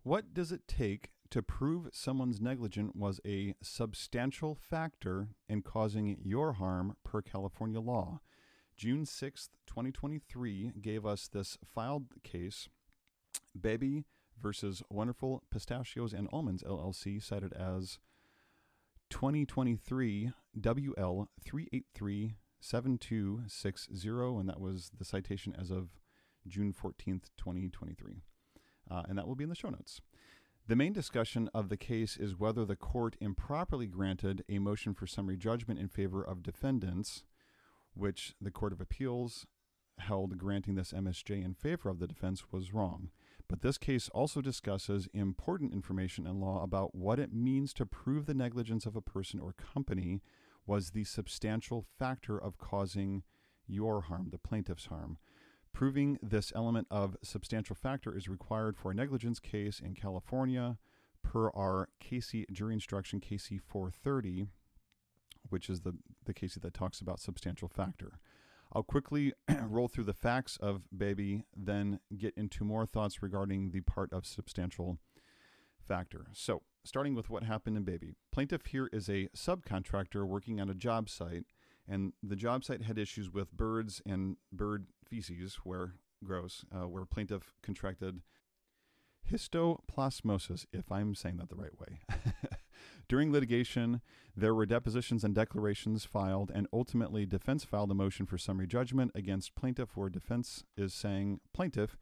What 0.02 0.34
does 0.34 0.52
it 0.52 0.68
take 0.68 1.10
to 1.30 1.42
prove 1.42 1.88
someone's 1.92 2.40
negligent 2.40 2.94
was 2.94 3.20
a 3.24 3.54
substantial 3.62 4.54
factor 4.54 5.28
in 5.48 5.62
causing 5.62 6.18
your 6.22 6.54
harm 6.54 6.96
per 7.02 7.22
California 7.22 7.80
law? 7.80 8.20
June 8.76 9.04
6th, 9.04 9.48
2023 9.66 10.72
gave 10.82 11.06
us 11.06 11.28
this 11.28 11.56
filed 11.64 12.06
case, 12.22 12.68
Bebe 13.58 14.04
versus 14.40 14.82
Wonderful 14.90 15.42
Pistachios 15.50 16.12
and 16.12 16.28
Almonds 16.32 16.62
LLC, 16.62 17.22
cited 17.22 17.52
as 17.54 17.98
2023 19.14 20.32
WL 20.60 21.26
3837260, 21.48 24.40
and 24.40 24.48
that 24.48 24.60
was 24.60 24.90
the 24.98 25.04
citation 25.04 25.54
as 25.56 25.70
of 25.70 25.90
June 26.48 26.74
14th, 26.74 27.30
2023 27.38 28.22
uh, 28.90 29.02
and 29.08 29.16
that 29.16 29.28
will 29.28 29.36
be 29.36 29.44
in 29.44 29.50
the 29.50 29.56
show 29.56 29.70
notes. 29.70 30.00
The 30.66 30.76
main 30.76 30.92
discussion 30.92 31.48
of 31.54 31.68
the 31.68 31.76
case 31.76 32.16
is 32.16 32.38
whether 32.38 32.64
the 32.64 32.74
court 32.74 33.14
improperly 33.20 33.86
granted 33.86 34.42
a 34.48 34.58
motion 34.58 34.94
for 34.94 35.06
summary 35.06 35.36
judgment 35.36 35.78
in 35.78 35.86
favor 35.88 36.20
of 36.22 36.42
defendants, 36.42 37.22
which 37.94 38.34
the 38.40 38.50
Court 38.50 38.72
of 38.72 38.80
Appeals 38.80 39.46
held 39.98 40.38
granting 40.38 40.74
this 40.74 40.92
MSJ 40.92 41.44
in 41.44 41.54
favor 41.54 41.88
of 41.88 42.00
the 42.00 42.08
defense 42.08 42.46
was 42.50 42.74
wrong. 42.74 43.10
But 43.54 43.62
this 43.62 43.78
case 43.78 44.08
also 44.08 44.40
discusses 44.40 45.06
important 45.14 45.72
information 45.72 46.26
in 46.26 46.40
law 46.40 46.64
about 46.64 46.92
what 46.92 47.20
it 47.20 47.32
means 47.32 47.72
to 47.74 47.86
prove 47.86 48.26
the 48.26 48.34
negligence 48.34 48.84
of 48.84 48.96
a 48.96 49.00
person 49.00 49.38
or 49.38 49.52
company 49.52 50.22
was 50.66 50.90
the 50.90 51.04
substantial 51.04 51.86
factor 51.96 52.36
of 52.36 52.58
causing 52.58 53.22
your 53.68 54.00
harm, 54.00 54.30
the 54.32 54.38
plaintiff's 54.38 54.86
harm. 54.86 55.18
Proving 55.72 56.18
this 56.20 56.52
element 56.56 56.88
of 56.90 57.16
substantial 57.22 57.76
factor 57.76 58.12
is 58.12 58.28
required 58.28 58.76
for 58.76 58.90
a 58.90 58.94
negligence 58.94 59.38
case 59.38 59.78
in 59.78 59.94
California 59.94 60.76
per 61.22 61.48
our 61.50 61.90
CACI 62.02 62.50
jury 62.50 62.74
instruction, 62.74 63.20
CACI 63.20 63.60
430, 63.60 64.48
which 65.48 65.70
is 65.70 65.82
the, 65.82 65.92
the 66.24 66.34
CACI 66.34 66.60
that 66.60 66.74
talks 66.74 67.00
about 67.00 67.20
substantial 67.20 67.68
factor. 67.68 68.18
I'll 68.74 68.82
quickly 68.82 69.32
roll 69.68 69.88
through 69.88 70.04
the 70.04 70.12
facts 70.12 70.58
of 70.60 70.82
Bebe, 70.96 71.44
then 71.56 72.00
get 72.16 72.34
into 72.36 72.64
more 72.64 72.86
thoughts 72.86 73.22
regarding 73.22 73.70
the 73.70 73.82
part 73.82 74.12
of 74.12 74.26
substantial 74.26 74.98
factor. 75.78 76.26
So, 76.32 76.62
starting 76.84 77.14
with 77.14 77.30
what 77.30 77.44
happened 77.44 77.76
in 77.76 77.84
Bebe. 77.84 78.14
Plaintiff 78.32 78.66
here 78.66 78.88
is 78.92 79.08
a 79.08 79.28
subcontractor 79.36 80.26
working 80.26 80.60
on 80.60 80.68
a 80.68 80.74
job 80.74 81.08
site 81.08 81.44
and 81.86 82.12
the 82.22 82.36
job 82.36 82.64
site 82.64 82.82
had 82.82 82.98
issues 82.98 83.30
with 83.30 83.52
birds 83.52 84.00
and 84.06 84.36
bird 84.52 84.86
feces, 85.06 85.58
where 85.64 85.94
gross, 86.24 86.64
uh, 86.74 86.88
where 86.88 87.04
plaintiff 87.04 87.52
contracted 87.62 88.22
histoplasmosis, 89.30 90.66
if 90.72 90.90
I'm 90.90 91.14
saying 91.14 91.36
that 91.36 91.50
the 91.50 91.56
right 91.56 91.78
way. 91.78 92.00
During 93.08 93.32
litigation, 93.32 94.00
there 94.36 94.54
were 94.54 94.66
depositions 94.66 95.24
and 95.24 95.34
declarations 95.34 96.04
filed, 96.04 96.50
and 96.54 96.66
ultimately, 96.72 97.26
defense 97.26 97.64
filed 97.64 97.90
a 97.90 97.94
motion 97.94 98.26
for 98.26 98.38
summary 98.38 98.66
judgment 98.66 99.12
against 99.14 99.54
plaintiff, 99.54 99.96
where 99.96 100.08
defense 100.08 100.64
is 100.76 100.94
saying, 100.94 101.40
Plaintiff, 101.52 101.96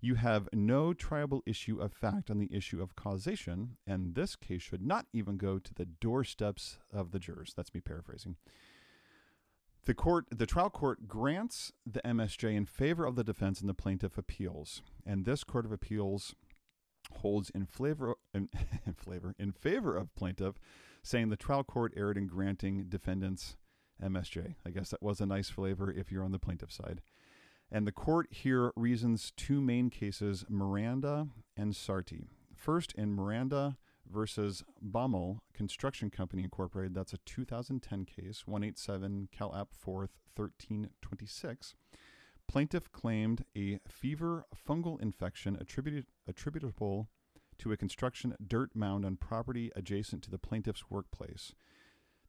you 0.00 0.14
have 0.14 0.48
no 0.52 0.92
triable 0.92 1.40
issue 1.46 1.80
of 1.80 1.92
fact 1.92 2.30
on 2.30 2.38
the 2.38 2.48
issue 2.52 2.82
of 2.82 2.96
causation, 2.96 3.76
and 3.86 4.14
this 4.14 4.36
case 4.36 4.62
should 4.62 4.82
not 4.82 5.06
even 5.12 5.36
go 5.36 5.58
to 5.58 5.74
the 5.74 5.86
doorsteps 5.86 6.78
of 6.92 7.10
the 7.10 7.18
jurors. 7.18 7.52
That's 7.56 7.74
me 7.74 7.80
paraphrasing. 7.80 8.36
The 9.86 9.94
court, 9.94 10.26
the 10.30 10.46
trial 10.46 10.70
court 10.70 11.08
grants 11.08 11.72
the 11.86 12.02
MSJ 12.02 12.54
in 12.54 12.66
favor 12.66 13.06
of 13.06 13.16
the 13.16 13.24
defense 13.24 13.60
and 13.60 13.68
the 13.68 13.74
plaintiff 13.74 14.18
appeals, 14.18 14.82
and 15.06 15.24
this 15.24 15.44
court 15.44 15.64
of 15.64 15.72
appeals 15.72 16.34
holds 17.10 17.50
in 17.50 17.66
flavor 17.66 18.14
in, 18.34 18.48
in 18.86 18.94
flavor 18.94 19.34
in 19.38 19.52
favor 19.52 19.96
of 19.96 20.14
plaintiff, 20.14 20.56
saying 21.02 21.28
the 21.28 21.36
trial 21.36 21.64
court 21.64 21.92
erred 21.96 22.16
in 22.16 22.26
granting 22.26 22.86
defendants 22.88 23.56
MSJ. 24.02 24.54
I 24.66 24.70
guess 24.70 24.90
that 24.90 25.02
was 25.02 25.20
a 25.20 25.26
nice 25.26 25.50
flavor 25.50 25.90
if 25.90 26.12
you're 26.12 26.24
on 26.24 26.32
the 26.32 26.38
plaintiff 26.38 26.72
side. 26.72 27.00
And 27.70 27.86
the 27.86 27.92
court 27.92 28.28
here 28.30 28.72
reasons 28.76 29.32
two 29.36 29.60
main 29.60 29.90
cases, 29.90 30.44
Miranda 30.48 31.28
and 31.56 31.74
Sarti. 31.74 32.26
First, 32.54 32.94
in 32.94 33.14
Miranda, 33.14 33.76
versus 34.10 34.64
Bomel 34.82 35.40
Construction 35.52 36.10
Company 36.10 36.44
Incorporated. 36.44 36.94
That's 36.94 37.12
a 37.12 37.18
2010 37.26 38.04
case, 38.04 38.44
187 38.46 39.28
Cal 39.32 39.54
App 39.54 39.68
4th 39.72 40.16
1326. 40.34 41.74
Plaintiff 42.48 42.90
claimed 42.90 43.44
a 43.54 43.78
fever 43.86 44.46
fungal 44.66 45.00
infection 45.00 45.56
attributed, 45.60 46.06
attributable 46.26 47.08
to 47.58 47.72
a 47.72 47.76
construction 47.76 48.34
dirt 48.44 48.74
mound 48.74 49.04
on 49.04 49.16
property 49.16 49.70
adjacent 49.76 50.22
to 50.22 50.30
the 50.30 50.38
plaintiff's 50.38 50.90
workplace. 50.90 51.52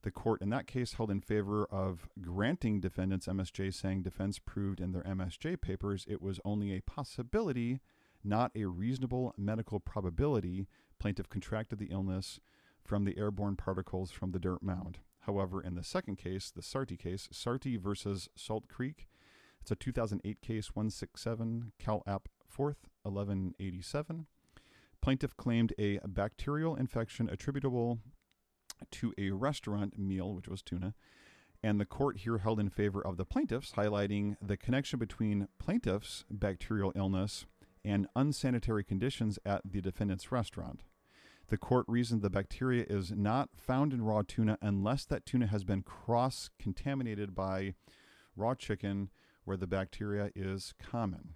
The 0.01 0.11
court 0.11 0.41
in 0.41 0.49
that 0.49 0.67
case 0.67 0.93
held 0.93 1.11
in 1.11 1.21
favor 1.21 1.65
of 1.65 2.07
granting 2.21 2.79
defendants 2.79 3.27
MSJ, 3.27 3.73
saying 3.73 4.03
defense 4.03 4.39
proved 4.39 4.79
in 4.79 4.91
their 4.91 5.03
MSJ 5.03 5.61
papers 5.61 6.05
it 6.07 6.21
was 6.21 6.39
only 6.45 6.73
a 6.73 6.81
possibility, 6.81 7.79
not 8.23 8.51
a 8.55 8.65
reasonable 8.65 9.33
medical 9.37 9.79
probability, 9.79 10.67
plaintiff 10.99 11.29
contracted 11.29 11.79
the 11.79 11.91
illness 11.91 12.39
from 12.83 13.03
the 13.03 13.17
airborne 13.17 13.55
particles 13.55 14.11
from 14.11 14.31
the 14.31 14.39
dirt 14.39 14.63
mound. 14.63 14.99
However, 15.21 15.61
in 15.61 15.75
the 15.75 15.83
second 15.83 16.17
case, 16.17 16.49
the 16.49 16.61
Sarti 16.61 16.97
case, 16.97 17.27
Sarti 17.31 17.79
versus 17.79 18.29
Salt 18.35 18.67
Creek, 18.69 19.08
it's 19.71 19.79
a 19.79 19.85
2008 19.85 20.41
case, 20.41 20.75
167 20.75 21.73
Cal 21.77 22.01
App 22.07 22.27
4th, 22.51 22.89
1187. 23.03 24.25
Plaintiff 24.99 25.37
claimed 25.37 25.73
a 25.77 25.99
bacterial 26.07 26.75
infection 26.75 27.29
attributable 27.29 27.99
to 28.89 29.13
a 29.19 29.29
restaurant 29.29 29.99
meal, 29.99 30.33
which 30.33 30.47
was 30.47 30.63
tuna, 30.63 30.95
and 31.61 31.79
the 31.79 31.85
court 31.85 32.17
here 32.17 32.39
held 32.39 32.59
in 32.59 32.71
favor 32.71 32.99
of 33.05 33.17
the 33.17 33.25
plaintiffs, 33.25 33.73
highlighting 33.73 34.37
the 34.41 34.57
connection 34.57 34.97
between 34.97 35.47
plaintiff's 35.59 36.25
bacterial 36.31 36.91
illness 36.95 37.45
and 37.85 38.07
unsanitary 38.15 38.83
conditions 38.83 39.37
at 39.45 39.61
the 39.63 39.81
defendant's 39.81 40.31
restaurant. 40.31 40.81
The 41.49 41.57
court 41.57 41.85
reasoned 41.87 42.23
the 42.23 42.31
bacteria 42.31 42.87
is 42.89 43.11
not 43.11 43.49
found 43.55 43.93
in 43.93 44.01
raw 44.01 44.23
tuna 44.27 44.57
unless 44.63 45.05
that 45.05 45.27
tuna 45.27 45.45
has 45.45 45.63
been 45.63 45.83
cross 45.83 46.49
contaminated 46.57 47.35
by 47.35 47.75
raw 48.35 48.55
chicken 48.55 49.11
where 49.49 49.57
the 49.57 49.65
bacteria 49.65 50.29
is 50.35 50.75
common. 50.79 51.33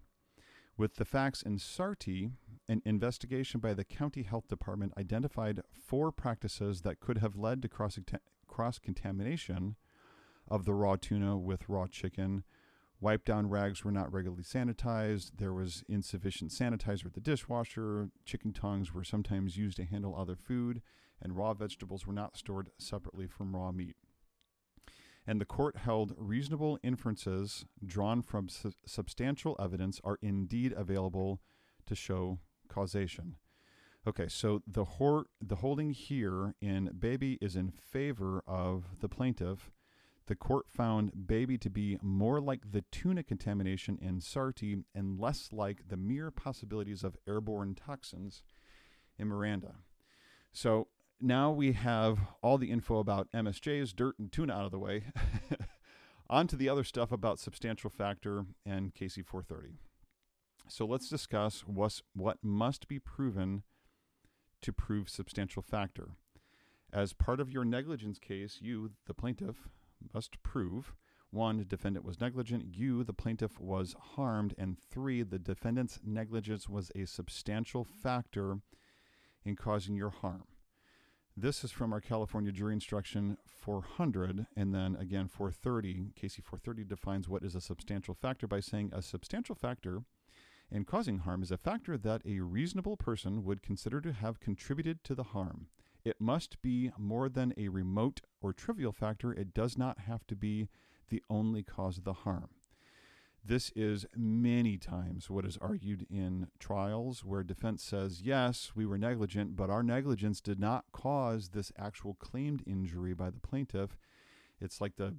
With 0.77 0.97
the 0.97 1.03
facts 1.03 1.41
in 1.41 1.57
Sarti, 1.57 2.33
an 2.69 2.83
investigation 2.85 3.59
by 3.59 3.73
the 3.73 3.83
county 3.83 4.21
health 4.21 4.47
department 4.47 4.93
identified 4.99 5.61
four 5.71 6.11
practices 6.11 6.81
that 6.81 6.99
could 6.99 7.17
have 7.17 7.35
led 7.35 7.63
to 7.63 7.67
cross 7.67 8.77
contamination 8.77 9.77
of 10.47 10.65
the 10.65 10.75
raw 10.75 10.95
tuna 10.95 11.39
with 11.39 11.67
raw 11.67 11.87
chicken 11.87 12.43
Wipe 13.01 13.25
down 13.25 13.49
rags 13.49 13.83
were 13.83 13.91
not 13.91 14.13
regularly 14.13 14.43
sanitized. 14.43 15.31
There 15.37 15.51
was 15.51 15.83
insufficient 15.89 16.51
sanitizer 16.51 17.07
at 17.07 17.15
the 17.15 17.19
dishwasher. 17.19 18.11
Chicken 18.25 18.53
tongues 18.53 18.93
were 18.93 19.03
sometimes 19.03 19.57
used 19.57 19.75
to 19.77 19.85
handle 19.85 20.15
other 20.15 20.37
food, 20.37 20.81
and 21.19 21.35
raw 21.35 21.53
vegetables 21.53 22.07
were 22.07 22.13
not 22.13 22.37
stored 22.37 22.69
separately 22.77 23.27
from 23.27 23.55
raw 23.55 23.73
meat. 23.73 23.97
And 25.25 25.39
the 25.39 25.45
court 25.45 25.77
held 25.77 26.13
reasonable 26.17 26.77
inferences 26.83 27.65
drawn 27.85 28.21
from 28.21 28.49
su- 28.49 28.73
substantial 28.85 29.55
evidence 29.59 30.01
are 30.03 30.19
indeed 30.21 30.73
available 30.75 31.39
to 31.85 31.95
show 31.95 32.39
causation. 32.67 33.35
Okay, 34.05 34.27
so 34.27 34.61
the 34.67 34.83
hor- 34.83 35.27
the 35.39 35.57
holding 35.57 35.91
here 35.91 36.55
in 36.61 36.91
Bebe 36.99 37.37
is 37.39 37.55
in 37.55 37.71
favor 37.71 38.43
of 38.45 38.99
the 38.99 39.07
plaintiff. 39.07 39.71
The 40.25 40.35
court 40.35 40.67
found 40.69 41.27
Bebe 41.27 41.57
to 41.57 41.69
be 41.69 41.97
more 42.01 42.41
like 42.41 42.71
the 42.71 42.83
tuna 42.91 43.23
contamination 43.23 43.97
in 44.01 44.19
Sarti 44.19 44.83
and 44.93 45.19
less 45.19 45.49
like 45.51 45.87
the 45.87 45.97
mere 45.97 46.31
possibilities 46.31 47.03
of 47.03 47.17
airborne 47.27 47.75
toxins 47.75 48.43
in 49.17 49.27
Miranda. 49.27 49.75
So 50.51 50.87
now 51.21 51.51
we 51.51 51.73
have 51.73 52.19
all 52.41 52.57
the 52.57 52.71
info 52.71 52.99
about 52.99 53.31
MSJs, 53.31 53.95
dirt, 53.95 54.19
and 54.19 54.31
tuna 54.31 54.53
out 54.53 54.65
of 54.65 54.71
the 54.71 54.79
way. 54.79 55.05
On 56.29 56.47
to 56.47 56.55
the 56.55 56.69
other 56.69 56.83
stuff 56.83 57.11
about 57.11 57.39
substantial 57.39 57.89
factor 57.89 58.45
and 58.65 58.93
CACI 58.93 59.25
430. 59.25 59.75
So 60.67 60.85
let's 60.85 61.09
discuss 61.09 61.63
what's, 61.67 62.01
what 62.15 62.37
must 62.41 62.87
be 62.87 62.99
proven 62.99 63.63
to 64.61 64.73
prove 64.73 65.09
substantial 65.09 65.61
factor. 65.61 66.11
As 66.91 67.13
part 67.13 67.39
of 67.39 67.51
your 67.51 67.65
negligence 67.65 68.19
case, 68.19 68.59
you, 68.61 68.91
the 69.05 69.13
plaintiff, 69.13 69.67
must 70.13 70.41
prove 70.43 70.93
one, 71.33 71.65
defendant 71.67 72.05
was 72.05 72.21
negligent, 72.21 72.75
you, 72.75 73.03
the 73.03 73.11
plaintiff, 73.11 73.59
was 73.59 73.95
harmed, 73.99 74.53
and 74.55 74.77
three, 74.77 75.23
the 75.23 75.39
defendant's 75.39 75.99
negligence 76.05 76.69
was 76.69 76.91
a 76.95 77.05
substantial 77.05 77.83
factor 77.83 78.59
in 79.43 79.55
causing 79.55 79.95
your 79.95 80.11
harm. 80.11 80.43
This 81.35 81.63
is 81.63 81.71
from 81.71 81.91
our 81.91 81.99
California 81.99 82.51
jury 82.51 82.73
instruction 82.73 83.37
400, 83.47 84.45
and 84.55 84.73
then 84.73 84.95
again 84.95 85.27
430. 85.27 86.11
CACI 86.15 86.43
430 86.43 86.83
defines 86.83 87.27
what 87.27 87.43
is 87.43 87.55
a 87.55 87.61
substantial 87.61 88.13
factor 88.13 88.45
by 88.45 88.59
saying 88.59 88.91
a 88.93 89.01
substantial 89.01 89.55
factor 89.55 90.03
in 90.69 90.85
causing 90.85 91.19
harm 91.19 91.41
is 91.41 91.51
a 91.51 91.57
factor 91.57 91.97
that 91.97 92.21
a 92.23 92.41
reasonable 92.41 92.97
person 92.97 93.43
would 93.43 93.63
consider 93.63 93.99
to 94.01 94.13
have 94.13 94.39
contributed 94.39 95.03
to 95.03 95.15
the 95.15 95.23
harm. 95.23 95.69
It 96.05 96.21
must 96.21 96.61
be 96.61 96.91
more 96.99 97.29
than 97.29 97.51
a 97.57 97.69
remote 97.69 98.21
or 98.39 98.53
trivial 98.53 98.91
factor. 98.91 99.33
It 99.33 99.55
does 99.55 99.75
not 99.75 100.01
have 100.01 100.27
to 100.27 100.35
be 100.35 100.69
the 101.09 101.23
only 101.31 101.63
cause 101.63 101.97
of 101.97 102.03
the 102.03 102.13
harm. 102.13 102.49
This 103.45 103.71
is 103.75 104.05
many 104.15 104.77
times 104.77 105.29
what 105.29 105.45
is 105.45 105.57
argued 105.59 106.07
in 106.09 106.47
trials 106.59 107.25
where 107.25 107.43
defense 107.43 107.83
says, 107.83 108.21
yes, 108.21 108.71
we 108.73 108.85
were 108.85 108.97
negligent, 108.97 109.57
but 109.57 109.69
our 109.69 109.83
negligence 109.83 110.39
did 110.39 110.61
not 110.61 110.85
cause 110.93 111.49
this 111.49 111.71
actual 111.77 112.13
claimed 112.13 112.63
injury 112.65 113.13
by 113.13 113.29
the 113.29 113.41
plaintiff. 113.41 113.97
It's 114.61 114.79
like 114.79 114.95
the 114.95 115.15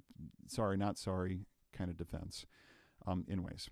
sorry, 0.47 0.75
not 0.75 0.97
sorry 0.97 1.45
kind 1.71 1.91
of 1.91 1.97
defense. 1.97 2.47
Um, 3.05 3.25
anyways, 3.29 3.69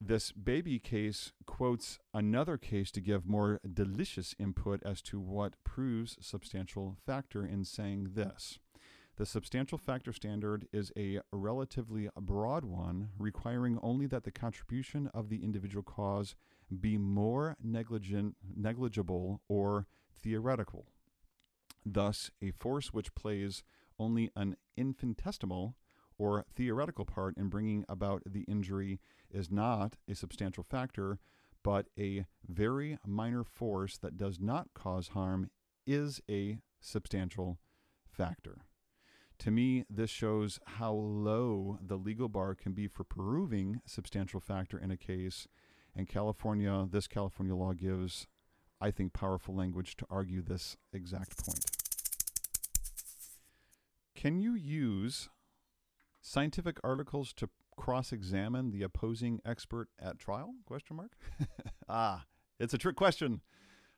this 0.00 0.30
Bebe 0.30 0.78
case 0.78 1.32
quotes 1.44 1.98
another 2.14 2.56
case 2.56 2.92
to 2.92 3.00
give 3.00 3.26
more 3.26 3.60
delicious 3.70 4.36
input 4.38 4.80
as 4.84 5.02
to 5.02 5.18
what 5.18 5.62
proves 5.64 6.16
substantial 6.20 6.96
factor 7.04 7.44
in 7.44 7.64
saying 7.64 8.10
this. 8.14 8.60
The 9.16 9.26
substantial 9.26 9.76
factor 9.76 10.12
standard 10.12 10.66
is 10.72 10.92
a 10.96 11.20
relatively 11.30 12.08
broad 12.18 12.64
one, 12.64 13.10
requiring 13.18 13.78
only 13.82 14.06
that 14.06 14.24
the 14.24 14.30
contribution 14.30 15.10
of 15.12 15.28
the 15.28 15.42
individual 15.44 15.82
cause 15.82 16.34
be 16.80 16.96
more 16.96 17.56
negligent, 17.62 18.36
negligible 18.56 19.42
or 19.48 19.86
theoretical. 20.22 20.86
Thus, 21.84 22.30
a 22.40 22.50
force 22.52 22.92
which 22.92 23.14
plays 23.14 23.62
only 23.98 24.30
an 24.36 24.56
infinitesimal 24.76 25.76
or 26.18 26.44
theoretical 26.54 27.04
part 27.04 27.36
in 27.36 27.48
bringing 27.48 27.84
about 27.88 28.22
the 28.26 28.42
injury 28.42 29.00
is 29.30 29.50
not 29.50 29.96
a 30.08 30.14
substantial 30.14 30.62
factor, 30.62 31.18
but 31.62 31.86
a 31.98 32.24
very 32.46 32.98
minor 33.06 33.44
force 33.44 33.98
that 33.98 34.16
does 34.16 34.38
not 34.40 34.68
cause 34.74 35.08
harm 35.08 35.50
is 35.86 36.20
a 36.30 36.58
substantial 36.80 37.58
factor. 38.06 38.58
To 39.40 39.50
me, 39.50 39.84
this 39.88 40.10
shows 40.10 40.60
how 40.66 40.92
low 40.92 41.78
the 41.80 41.96
legal 41.96 42.28
bar 42.28 42.54
can 42.54 42.72
be 42.72 42.86
for 42.86 43.04
proving 43.04 43.80
substantial 43.86 44.38
factor 44.38 44.78
in 44.78 44.90
a 44.90 44.98
case. 44.98 45.48
And 45.96 46.06
California, 46.06 46.86
this 46.90 47.06
California 47.08 47.54
law 47.54 47.72
gives, 47.72 48.26
I 48.82 48.90
think, 48.90 49.14
powerful 49.14 49.56
language 49.56 49.96
to 49.96 50.06
argue 50.10 50.42
this 50.42 50.76
exact 50.92 51.42
point. 51.42 51.64
Can 54.14 54.38
you 54.38 54.54
use 54.54 55.30
scientific 56.20 56.76
articles 56.84 57.32
to 57.32 57.48
cross-examine 57.78 58.70
the 58.70 58.82
opposing 58.82 59.40
expert 59.46 59.88
at 59.98 60.18
trial? 60.18 60.52
Question 60.66 60.96
mark. 60.96 61.12
ah, 61.88 62.24
it's 62.58 62.74
a 62.74 62.78
trick 62.78 62.96
question. 62.96 63.40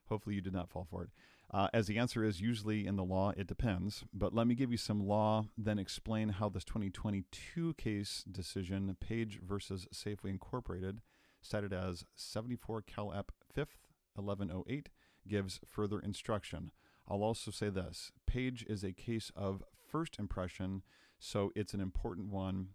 Hopefully, 0.09 0.37
you 0.37 0.40
did 0.40 0.52
not 0.52 0.70
fall 0.70 0.87
for 0.88 1.02
it. 1.02 1.11
Uh, 1.52 1.68
as 1.74 1.86
the 1.86 1.98
answer 1.98 2.24
is 2.24 2.40
usually 2.40 2.86
in 2.86 2.96
the 2.96 3.04
law, 3.04 3.32
it 3.36 3.46
depends. 3.46 4.04
But 4.14 4.34
let 4.34 4.46
me 4.46 4.54
give 4.54 4.70
you 4.70 4.78
some 4.78 5.06
law, 5.06 5.46
then 5.56 5.78
explain 5.78 6.30
how 6.30 6.48
this 6.48 6.64
2022 6.64 7.74
case 7.74 8.24
decision, 8.30 8.96
Paige 9.00 9.40
versus 9.46 9.86
Safeway 9.92 10.30
Incorporated, 10.30 11.02
cited 11.42 11.72
as 11.72 12.04
74 12.16 12.82
Cal 12.82 13.12
App 13.12 13.32
5th 13.54 13.76
1108, 14.14 14.88
gives 15.28 15.60
further 15.68 16.00
instruction. 16.00 16.70
I'll 17.06 17.22
also 17.22 17.50
say 17.50 17.68
this 17.68 18.12
Paige 18.26 18.64
is 18.68 18.82
a 18.82 18.92
case 18.92 19.30
of 19.36 19.62
first 19.90 20.18
impression, 20.18 20.82
so 21.18 21.52
it's 21.54 21.74
an 21.74 21.80
important 21.80 22.28
one 22.28 22.68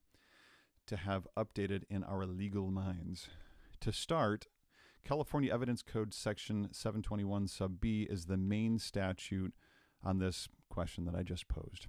to 0.86 0.98
have 0.98 1.28
updated 1.36 1.84
in 1.90 2.04
our 2.04 2.26
legal 2.26 2.70
minds. 2.70 3.28
To 3.82 3.92
start, 3.92 4.48
California 5.04 5.54
Evidence 5.54 5.82
Code 5.82 6.14
Section 6.14 6.70
721 6.72 7.48
sub 7.48 7.80
B 7.80 8.08
is 8.10 8.26
the 8.26 8.38
main 8.38 8.80
statute 8.80 9.54
on 10.04 10.20
this 10.20 10.48
question 10.70 11.06
that 11.06 11.16
I 11.16 11.24
just 11.24 11.48
posed. 11.48 11.88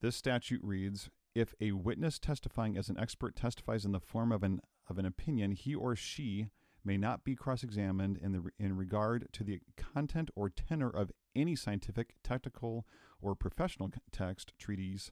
This 0.00 0.16
statute 0.16 0.60
reads 0.62 1.10
If 1.34 1.54
a 1.60 1.72
witness 1.72 2.18
testifying 2.18 2.76
as 2.76 2.88
an 2.88 2.98
expert 2.98 3.36
testifies 3.36 3.84
in 3.84 3.92
the 3.92 4.00
form 4.00 4.32
of 4.32 4.42
an, 4.42 4.60
of 4.88 4.98
an 4.98 5.06
opinion, 5.06 5.52
he 5.52 5.74
or 5.74 5.96
she 5.96 6.48
may 6.84 6.96
not 6.96 7.24
be 7.24 7.36
cross 7.36 7.62
examined 7.62 8.18
in, 8.18 8.32
the, 8.32 8.42
in 8.58 8.76
regard 8.76 9.28
to 9.32 9.44
the 9.44 9.60
content 9.76 10.30
or 10.34 10.48
tenor 10.48 10.88
of 10.88 11.12
any 11.36 11.54
scientific, 11.54 12.14
technical, 12.22 12.86
or 13.20 13.34
professional 13.34 13.90
text, 14.12 14.52
treatise, 14.58 15.10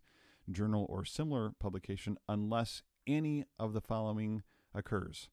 journal, 0.51 0.87
or 0.89 1.05
similar 1.05 1.53
publication 1.59 2.17
unless 2.29 2.83
any 3.07 3.45
of 3.59 3.73
the 3.73 3.81
following 3.81 4.43
occurs 4.75 5.29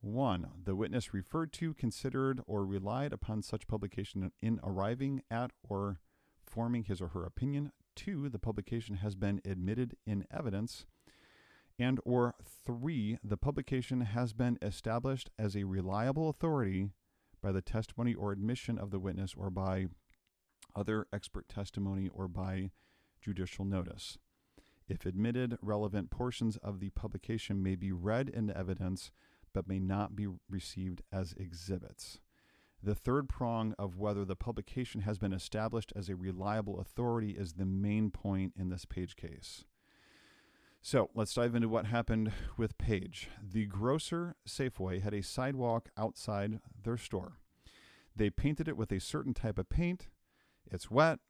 1. 0.00 0.46
The 0.64 0.76
witness 0.76 1.12
referred 1.12 1.52
to, 1.54 1.74
considered, 1.74 2.40
or 2.46 2.64
relied 2.64 3.12
upon 3.12 3.42
such 3.42 3.66
publication 3.66 4.30
in 4.40 4.60
arriving 4.62 5.22
at 5.30 5.52
or 5.68 6.00
forming 6.44 6.84
his 6.84 7.00
or 7.00 7.08
her 7.08 7.24
opinion. 7.24 7.72
2. 7.96 8.28
The 8.28 8.38
publication 8.38 8.96
has 8.96 9.14
been 9.14 9.40
admitted 9.44 9.96
in 10.06 10.26
evidence. 10.30 10.86
And 11.78 12.00
or 12.04 12.34
3. 12.64 13.18
The 13.22 13.36
publication 13.36 14.02
has 14.02 14.32
been 14.32 14.58
established 14.62 15.30
as 15.38 15.56
a 15.56 15.64
reliable 15.64 16.28
authority 16.28 16.90
by 17.42 17.52
the 17.52 17.62
testimony 17.62 18.14
or 18.14 18.32
admission 18.32 18.78
of 18.78 18.90
the 18.90 18.98
witness 18.98 19.34
or 19.36 19.50
by 19.50 19.86
other 20.74 21.06
expert 21.12 21.48
testimony 21.48 22.08
or 22.12 22.28
by 22.28 22.70
judicial 23.20 23.64
notice. 23.64 24.18
If 24.88 25.04
admitted, 25.04 25.58
relevant 25.62 26.10
portions 26.10 26.56
of 26.58 26.80
the 26.80 26.90
publication 26.90 27.62
may 27.62 27.74
be 27.74 27.92
read 27.92 28.28
into 28.28 28.56
evidence 28.56 29.10
but 29.56 29.66
may 29.66 29.78
not 29.78 30.14
be 30.14 30.28
received 30.50 31.00
as 31.10 31.32
exhibits. 31.38 32.20
The 32.82 32.94
third 32.94 33.26
prong 33.26 33.74
of 33.78 33.96
whether 33.96 34.22
the 34.22 34.36
publication 34.36 35.00
has 35.00 35.16
been 35.16 35.32
established 35.32 35.94
as 35.96 36.10
a 36.10 36.14
reliable 36.14 36.78
authority 36.78 37.30
is 37.30 37.54
the 37.54 37.64
main 37.64 38.10
point 38.10 38.52
in 38.54 38.68
this 38.68 38.84
Paige 38.84 39.16
case. 39.16 39.64
So 40.82 41.08
let's 41.14 41.32
dive 41.32 41.54
into 41.54 41.70
what 41.70 41.86
happened 41.86 42.32
with 42.58 42.76
Paige. 42.76 43.30
The 43.42 43.64
grocer 43.64 44.36
Safeway 44.46 45.00
had 45.00 45.14
a 45.14 45.22
sidewalk 45.22 45.88
outside 45.96 46.60
their 46.84 46.98
store. 46.98 47.38
They 48.14 48.28
painted 48.28 48.68
it 48.68 48.76
with 48.76 48.92
a 48.92 49.00
certain 49.00 49.32
type 49.32 49.58
of 49.58 49.70
paint. 49.70 50.08
It's 50.70 50.90
wet. 50.90 51.20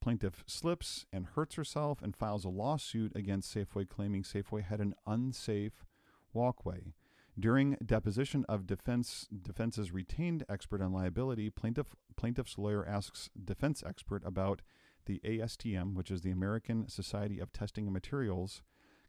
Plaintiff 0.00 0.42
slips 0.46 1.04
and 1.12 1.26
hurts 1.34 1.56
herself 1.56 2.00
and 2.00 2.16
files 2.16 2.46
a 2.46 2.48
lawsuit 2.48 3.12
against 3.14 3.54
Safeway 3.54 3.86
claiming 3.86 4.22
Safeway 4.22 4.64
had 4.64 4.80
an 4.80 4.94
unsafe 5.06 5.84
walkway. 6.32 6.94
During 7.38 7.76
deposition 7.84 8.44
of 8.48 8.66
defense 8.66 9.26
defense's 9.42 9.90
retained 9.92 10.44
expert 10.48 10.80
on 10.80 10.92
liability, 10.92 11.50
plaintiff 11.50 11.96
plaintiff's 12.16 12.58
lawyer 12.58 12.86
asks 12.86 13.28
defense 13.42 13.82
expert 13.84 14.22
about 14.24 14.62
the 15.06 15.20
ASTM, 15.24 15.94
which 15.94 16.10
is 16.10 16.22
the 16.22 16.30
American 16.30 16.88
Society 16.88 17.40
of 17.40 17.52
Testing 17.52 17.84
and 17.86 17.92
Materials, 17.92 18.62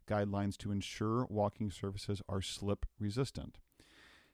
guidelines 0.08 0.56
to 0.58 0.72
ensure 0.72 1.26
walking 1.30 1.70
surfaces 1.70 2.20
are 2.28 2.42
slip 2.42 2.84
resistant. 2.98 3.58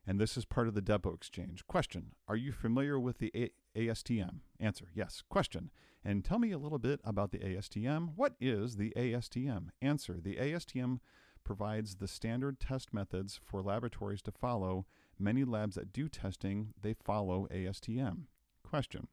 And 0.06 0.18
this 0.18 0.36
is 0.36 0.44
part 0.44 0.68
of 0.68 0.74
the 0.74 0.82
depot 0.82 1.14
exchange. 1.14 1.66
Question 1.66 2.12
Are 2.26 2.36
you 2.36 2.50
familiar 2.50 2.98
with 2.98 3.18
the 3.18 3.30
a- 3.34 3.52
ASTM? 3.78 4.40
Answer 4.58 4.86
Yes. 4.94 5.22
Question 5.28 5.70
And 6.04 6.24
tell 6.24 6.38
me 6.38 6.50
a 6.50 6.58
little 6.58 6.78
bit 6.78 7.00
about 7.04 7.30
the 7.30 7.38
ASTM. 7.38 8.14
What 8.16 8.34
is 8.40 8.76
the 8.76 8.92
ASTM? 8.96 9.68
Answer 9.80 10.18
The 10.20 10.36
ASTM 10.36 10.98
provides 11.44 11.96
the 11.96 12.08
standard 12.08 12.60
test 12.60 12.92
methods 12.94 13.40
for 13.44 13.62
laboratories 13.62 14.22
to 14.22 14.32
follow 14.32 14.86
Many 15.18 15.44
labs 15.44 15.76
that 15.76 15.92
do 15.92 16.08
testing, 16.08 16.74
they 16.80 16.94
follow 16.94 17.46
ASTM. 17.52 18.22
Question 18.64 19.08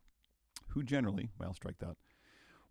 Who 0.69 0.81
generally, 0.81 1.29
well, 1.37 1.53
strike 1.53 1.77
that. 1.79 1.97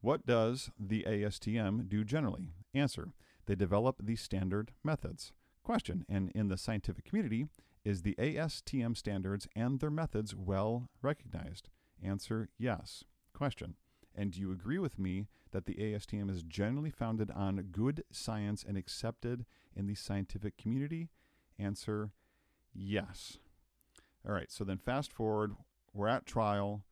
What 0.01 0.27
does 0.27 0.71
the 0.79 1.05
ASTM 1.05 1.89
do 1.89 2.05
generally? 2.05 2.51
Answer 2.75 3.13
They 3.47 3.55
develop 3.55 3.97
the 4.01 4.17
standard 4.17 4.73
methods. 4.83 5.33
Question 5.63 6.05
And 6.09 6.33
in 6.35 6.49
the 6.49 6.57
scientific 6.57 7.05
community, 7.05 7.47
is 7.85 8.03
the 8.03 8.17
ASTM 8.19 8.97
standards 8.97 9.47
and 9.55 9.79
their 9.79 9.91
methods 9.91 10.35
well 10.35 10.89
recognized? 11.01 11.69
Answer 12.03 12.49
Yes. 12.59 13.05
Question 13.33 13.77
And 14.15 14.33
do 14.33 14.41
you 14.41 14.53
agree 14.53 14.79
with 14.79 14.99
me 14.99 15.27
that 15.53 15.67
the 15.67 15.75
ASTM 15.75 16.31
is 16.31 16.43
generally 16.43 16.91
founded 16.91 17.31
on 17.31 17.69
good 17.71 18.05
science 18.11 18.65
and 18.67 18.77
accepted 18.77 19.47
in 19.75 19.87
the 19.87 19.95
scientific 19.95 20.57
community? 20.57 21.09
Answer 21.59 22.11
Yes. 22.75 23.39
All 24.27 24.35
right, 24.35 24.51
so 24.51 24.65
then 24.65 24.79
fast 24.79 25.13
forward, 25.13 25.55
we're 25.95 26.09
at 26.09 26.27
trial. 26.27 26.85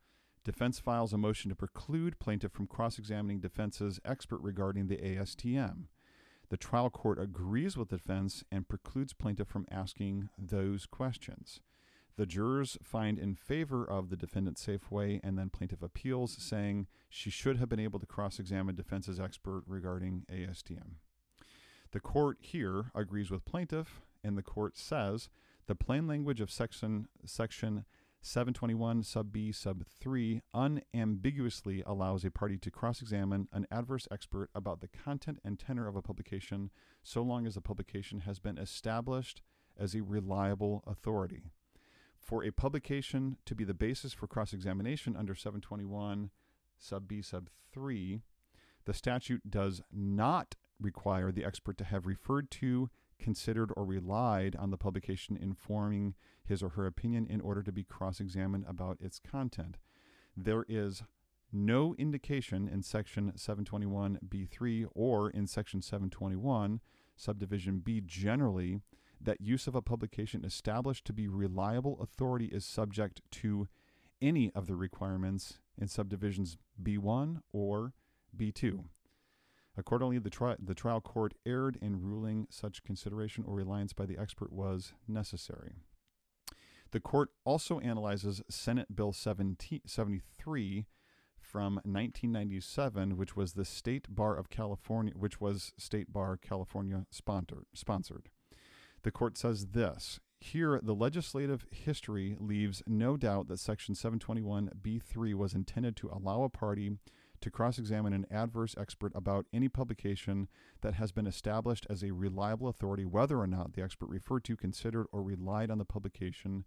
Defense 0.43 0.79
files 0.79 1.13
a 1.13 1.17
motion 1.17 1.49
to 1.49 1.55
preclude 1.55 2.19
plaintiff 2.19 2.51
from 2.51 2.67
cross 2.67 2.97
examining 2.97 3.39
defense's 3.39 3.99
expert 4.05 4.39
regarding 4.41 4.87
the 4.87 4.97
ASTM. 4.97 5.87
The 6.49 6.57
trial 6.57 6.89
court 6.89 7.19
agrees 7.19 7.75
with 7.75 7.89
defense 7.89 8.43
and 8.51 8.67
precludes 8.67 9.13
plaintiff 9.13 9.49
from 9.49 9.65
asking 9.69 10.29
those 10.37 10.85
questions. 10.85 11.59
The 12.17 12.25
jurors 12.25 12.77
find 12.81 13.19
in 13.19 13.35
favor 13.35 13.85
of 13.85 14.09
the 14.09 14.17
defendant 14.17 14.57
Safeway, 14.57 15.19
and 15.23 15.37
then 15.37 15.49
plaintiff 15.49 15.83
appeals, 15.83 16.35
saying 16.39 16.87
she 17.09 17.29
should 17.29 17.57
have 17.57 17.69
been 17.69 17.79
able 17.79 17.99
to 17.99 18.07
cross 18.07 18.39
examine 18.39 18.75
defense's 18.75 19.19
expert 19.19 19.63
regarding 19.67 20.25
ASTM. 20.31 20.95
The 21.91 21.99
court 21.99 22.39
here 22.41 22.91
agrees 22.95 23.29
with 23.29 23.45
plaintiff, 23.45 24.01
and 24.23 24.35
the 24.35 24.43
court 24.43 24.77
says 24.77 25.29
the 25.67 25.75
plain 25.75 26.07
language 26.07 26.41
of 26.41 26.51
section 26.51 27.07
section 27.23 27.85
721 28.21 29.03
sub 29.03 29.31
B 29.31 29.51
sub 29.51 29.85
3 29.99 30.41
unambiguously 30.53 31.83
allows 31.85 32.25
a 32.25 32.31
party 32.31 32.57
to 32.57 32.71
cross 32.71 33.01
examine 33.01 33.47
an 33.53 33.67
adverse 33.71 34.07
expert 34.11 34.49
about 34.55 34.81
the 34.81 34.87
content 34.87 35.39
and 35.45 35.59
tenor 35.59 35.87
of 35.87 35.95
a 35.95 36.01
publication 36.01 36.71
so 37.03 37.21
long 37.21 37.45
as 37.45 37.55
the 37.55 37.61
publication 37.61 38.21
has 38.21 38.39
been 38.39 38.57
established 38.57 39.41
as 39.77 39.93
a 39.93 40.01
reliable 40.01 40.83
authority. 40.87 41.51
For 42.27 42.43
a 42.43 42.51
publication 42.51 43.37
to 43.45 43.55
be 43.55 43.63
the 43.63 43.73
basis 43.73 44.11
for 44.11 44.27
cross 44.27 44.51
examination 44.51 45.15
under 45.15 45.33
721 45.33 46.29
sub 46.77 47.07
B 47.07 47.21
sub 47.21 47.49
3, 47.71 48.21
the 48.83 48.93
statute 48.93 49.49
does 49.49 49.81
not 49.93 50.55
require 50.77 51.31
the 51.31 51.45
expert 51.45 51.77
to 51.77 51.85
have 51.85 52.05
referred 52.05 52.51
to, 52.51 52.89
considered, 53.17 53.71
or 53.77 53.85
relied 53.85 54.57
on 54.57 54.71
the 54.71 54.77
publication 54.77 55.37
informing 55.37 56.15
his 56.43 56.61
or 56.61 56.69
her 56.71 56.85
opinion 56.85 57.27
in 57.29 57.39
order 57.39 57.63
to 57.63 57.71
be 57.71 57.85
cross 57.85 58.19
examined 58.19 58.65
about 58.67 58.97
its 58.99 59.19
content. 59.19 59.77
There 60.35 60.65
is 60.67 61.03
no 61.53 61.95
indication 61.97 62.67
in 62.67 62.83
Section 62.83 63.31
721b3 63.37 64.85
or 64.93 65.29
in 65.29 65.47
Section 65.47 65.81
721, 65.81 66.81
Subdivision 67.15 67.79
B 67.79 68.01
generally, 68.05 68.81
that 69.21 69.41
use 69.41 69.67
of 69.67 69.75
a 69.75 69.81
publication 69.81 70.45
established 70.45 71.05
to 71.05 71.13
be 71.13 71.27
reliable 71.27 71.99
authority 72.01 72.45
is 72.45 72.65
subject 72.65 73.21
to 73.31 73.67
any 74.21 74.51
of 74.55 74.67
the 74.67 74.75
requirements 74.75 75.59
in 75.77 75.87
subdivisions 75.87 76.57
B1 76.81 77.41
or 77.51 77.93
B2. 78.35 78.85
Accordingly, 79.77 80.17
the, 80.17 80.29
tri- 80.29 80.55
the 80.59 80.73
trial 80.73 81.01
court 81.01 81.35
erred 81.45 81.77
in 81.81 82.01
ruling 82.01 82.47
such 82.49 82.83
consideration 82.83 83.43
or 83.47 83.53
reliance 83.53 83.93
by 83.93 84.05
the 84.05 84.17
expert 84.17 84.51
was 84.51 84.93
necessary. 85.07 85.73
The 86.91 86.99
court 86.99 87.29
also 87.45 87.79
analyzes 87.79 88.41
Senate 88.49 88.95
Bill 88.95 89.13
70, 89.13 89.83
73 89.85 90.85
from 91.39 91.75
1997, 91.75 93.17
which 93.17 93.35
was 93.35 93.53
the 93.53 93.65
State 93.65 94.07
Bar 94.09 94.35
of 94.35 94.49
California, 94.49 95.13
which 95.15 95.39
was 95.39 95.73
State 95.77 96.11
Bar 96.11 96.37
California 96.37 97.05
sponsored. 97.11 97.65
sponsored. 97.73 98.29
The 99.07 99.11
court 99.11 99.37
says 99.37 99.67
this 99.67 100.19
here, 100.37 100.81
the 100.83 100.93
legislative 100.93 101.65
history 101.71 102.35
leaves 102.41 102.83
no 102.85 103.15
doubt 103.15 103.47
that 103.47 103.57
Section 103.57 103.95
721b3 103.95 105.33
was 105.33 105.53
intended 105.53 105.95
to 105.95 106.09
allow 106.09 106.43
a 106.43 106.49
party 106.49 106.97
to 107.39 107.49
cross 107.49 107.79
examine 107.79 108.11
an 108.11 108.25
adverse 108.29 108.75
expert 108.77 109.13
about 109.15 109.45
any 109.53 109.69
publication 109.69 110.49
that 110.81 110.95
has 110.95 111.13
been 111.13 111.25
established 111.25 111.87
as 111.89 112.03
a 112.03 112.11
reliable 112.11 112.67
authority, 112.67 113.05
whether 113.05 113.39
or 113.39 113.47
not 113.47 113.71
the 113.71 113.81
expert 113.81 114.09
referred 114.09 114.43
to, 114.43 114.57
considered, 114.57 115.07
or 115.13 115.23
relied 115.23 115.71
on 115.71 115.77
the 115.77 115.85
publication 115.85 116.65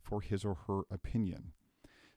for 0.00 0.20
his 0.20 0.44
or 0.44 0.58
her 0.68 0.82
opinion. 0.92 1.54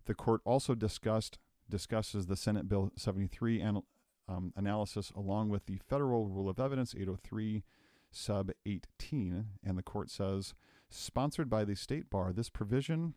The 0.06 0.14
court 0.14 0.42
also 0.46 0.76
discussed 0.76 1.40
discusses 1.68 2.28
the 2.28 2.36
Senate 2.36 2.70
Bill 2.70 2.92
73 2.96 3.60
anal- 3.60 3.88
um, 4.30 4.54
analysis 4.56 5.12
along 5.16 5.50
with 5.50 5.66
the 5.66 5.80
Federal 5.90 6.28
Rule 6.28 6.48
of 6.48 6.60
Evidence 6.60 6.94
803 6.94 7.64
sub 8.14 8.52
18, 8.66 9.46
and 9.64 9.78
the 9.78 9.84
court 9.84 10.10
says, 10.10 10.54
sponsored 10.90 11.50
by 11.50 11.66
the 11.66 11.76
state 11.76 12.10
bar, 12.10 12.32
this 12.32 12.50
provision 12.50 13.16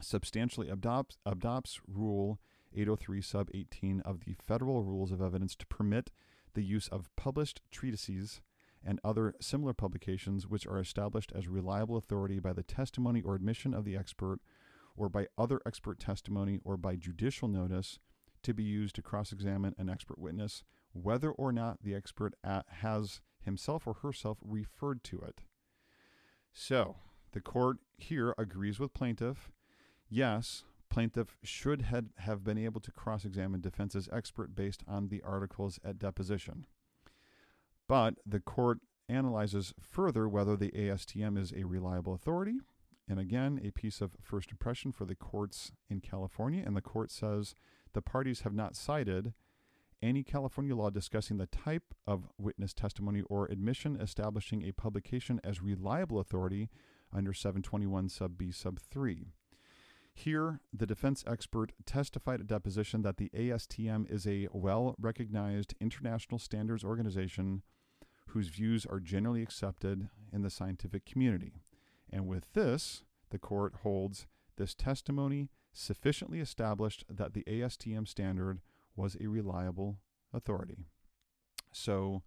substantially 0.00 0.68
adopts, 0.68 1.18
adopts 1.26 1.80
Rule 1.86 2.40
803 2.74 3.20
sub 3.20 3.50
18 3.52 4.00
of 4.02 4.20
the 4.24 4.34
Federal 4.46 4.82
Rules 4.82 5.10
of 5.10 5.20
Evidence 5.20 5.54
to 5.56 5.66
permit 5.66 6.10
the 6.54 6.62
use 6.62 6.88
of 6.88 7.10
published 7.16 7.60
treatises 7.70 8.40
and 8.84 8.98
other 9.04 9.34
similar 9.40 9.74
publications 9.74 10.46
which 10.46 10.66
are 10.66 10.78
established 10.78 11.32
as 11.34 11.48
reliable 11.48 11.96
authority 11.96 12.38
by 12.38 12.52
the 12.52 12.62
testimony 12.62 13.20
or 13.20 13.34
admission 13.34 13.74
of 13.74 13.84
the 13.84 13.96
expert 13.96 14.40
or 14.96 15.08
by 15.08 15.26
other 15.36 15.60
expert 15.66 15.98
testimony 15.98 16.58
or 16.64 16.76
by 16.76 16.96
judicial 16.96 17.48
notice 17.48 17.98
to 18.42 18.54
be 18.54 18.62
used 18.62 18.94
to 18.94 19.02
cross 19.02 19.32
examine 19.32 19.74
an 19.78 19.90
expert 19.90 20.18
witness, 20.18 20.62
whether 20.92 21.30
or 21.30 21.52
not 21.52 21.82
the 21.82 21.94
expert 21.94 22.34
has 22.44 23.20
himself 23.44 23.86
or 23.86 23.94
herself 23.94 24.38
referred 24.44 25.02
to 25.04 25.20
it. 25.20 25.40
So, 26.52 26.96
the 27.32 27.40
court 27.40 27.78
here 27.96 28.34
agrees 28.36 28.80
with 28.80 28.94
plaintiff. 28.94 29.50
Yes, 30.08 30.64
plaintiff 30.88 31.36
should 31.42 31.82
had, 31.82 32.10
have 32.18 32.42
been 32.42 32.58
able 32.58 32.80
to 32.80 32.90
cross 32.90 33.24
examine 33.24 33.60
defense's 33.60 34.08
expert 34.12 34.54
based 34.54 34.82
on 34.88 35.08
the 35.08 35.22
articles 35.22 35.78
at 35.84 35.98
deposition. 35.98 36.66
But 37.86 38.14
the 38.26 38.40
court 38.40 38.80
analyzes 39.08 39.74
further 39.80 40.28
whether 40.28 40.56
the 40.56 40.70
ASTM 40.70 41.38
is 41.38 41.52
a 41.52 41.64
reliable 41.64 42.14
authority. 42.14 42.58
And 43.08 43.18
again, 43.18 43.60
a 43.64 43.72
piece 43.72 44.00
of 44.00 44.12
first 44.22 44.52
impression 44.52 44.92
for 44.92 45.04
the 45.04 45.16
courts 45.16 45.72
in 45.88 46.00
California. 46.00 46.62
And 46.64 46.76
the 46.76 46.80
court 46.80 47.10
says 47.10 47.54
the 47.92 48.02
parties 48.02 48.42
have 48.42 48.54
not 48.54 48.76
cited 48.76 49.34
any 50.02 50.22
California 50.22 50.74
law 50.74 50.90
discussing 50.90 51.36
the 51.38 51.46
type 51.46 51.94
of 52.06 52.28
witness 52.38 52.72
testimony 52.72 53.22
or 53.28 53.46
admission 53.46 54.00
establishing 54.00 54.62
a 54.62 54.72
publication 54.72 55.40
as 55.44 55.62
reliable 55.62 56.18
authority 56.18 56.68
under 57.12 57.32
721 57.32 58.08
sub 58.08 58.38
B 58.38 58.50
sub 58.50 58.78
3. 58.78 59.26
Here, 60.12 60.60
the 60.72 60.86
defense 60.86 61.24
expert 61.26 61.72
testified 61.86 62.40
at 62.40 62.46
deposition 62.46 63.02
that 63.02 63.16
the 63.16 63.30
ASTM 63.34 64.10
is 64.10 64.26
a 64.26 64.48
well 64.52 64.94
recognized 64.98 65.74
international 65.80 66.38
standards 66.38 66.84
organization 66.84 67.62
whose 68.28 68.48
views 68.48 68.86
are 68.86 69.00
generally 69.00 69.42
accepted 69.42 70.08
in 70.32 70.42
the 70.42 70.50
scientific 70.50 71.04
community. 71.04 71.54
And 72.10 72.26
with 72.26 72.52
this, 72.52 73.04
the 73.30 73.38
court 73.38 73.76
holds 73.82 74.26
this 74.56 74.74
testimony 74.74 75.48
sufficiently 75.72 76.40
established 76.40 77.04
that 77.08 77.32
the 77.32 77.44
ASTM 77.44 78.06
standard 78.06 78.60
was 78.96 79.16
a 79.20 79.28
reliable 79.28 79.98
authority. 80.32 80.86
So 81.72 82.22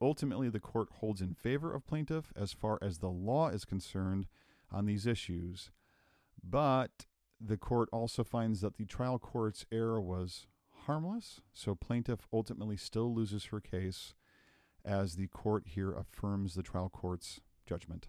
ultimately, 0.00 0.48
the 0.48 0.60
court 0.60 0.88
holds 1.00 1.20
in 1.20 1.34
favor 1.34 1.74
of 1.74 1.86
plaintiff 1.86 2.32
as 2.36 2.52
far 2.52 2.78
as 2.80 2.98
the 2.98 3.10
law 3.10 3.48
is 3.48 3.64
concerned 3.64 4.26
on 4.70 4.86
these 4.86 5.06
issues. 5.06 5.70
But 6.42 7.06
the 7.40 7.56
court 7.56 7.88
also 7.92 8.24
finds 8.24 8.60
that 8.60 8.76
the 8.76 8.86
trial 8.86 9.18
court's 9.18 9.64
error 9.70 10.00
was 10.00 10.46
harmless, 10.86 11.40
so 11.52 11.74
plaintiff 11.74 12.26
ultimately 12.32 12.76
still 12.76 13.14
loses 13.14 13.46
her 13.46 13.60
case 13.60 14.14
as 14.84 15.16
the 15.16 15.26
court 15.28 15.64
here 15.66 15.92
affirms 15.92 16.54
the 16.54 16.62
trial 16.62 16.88
court's 16.88 17.40
judgment. 17.66 18.08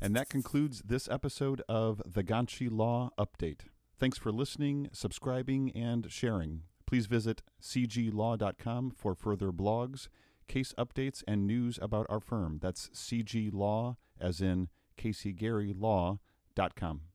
And 0.00 0.16
that 0.16 0.28
concludes 0.28 0.82
this 0.84 1.08
episode 1.08 1.62
of 1.68 2.02
the 2.04 2.24
Ganci 2.24 2.68
Law 2.70 3.10
Update. 3.18 3.60
Thanks 4.02 4.18
for 4.18 4.32
listening, 4.32 4.88
subscribing, 4.92 5.70
and 5.76 6.10
sharing. 6.10 6.62
Please 6.88 7.06
visit 7.06 7.40
cglaw.com 7.62 8.90
for 8.90 9.14
further 9.14 9.52
blogs, 9.52 10.08
case 10.48 10.74
updates, 10.76 11.22
and 11.28 11.46
news 11.46 11.78
about 11.80 12.08
our 12.10 12.18
firm. 12.18 12.58
That's 12.60 12.88
cglaw, 12.88 13.94
as 14.20 14.40
in 14.40 14.70
Casey 14.96 15.32
Gerry 15.32 15.72
Law.com. 15.72 17.11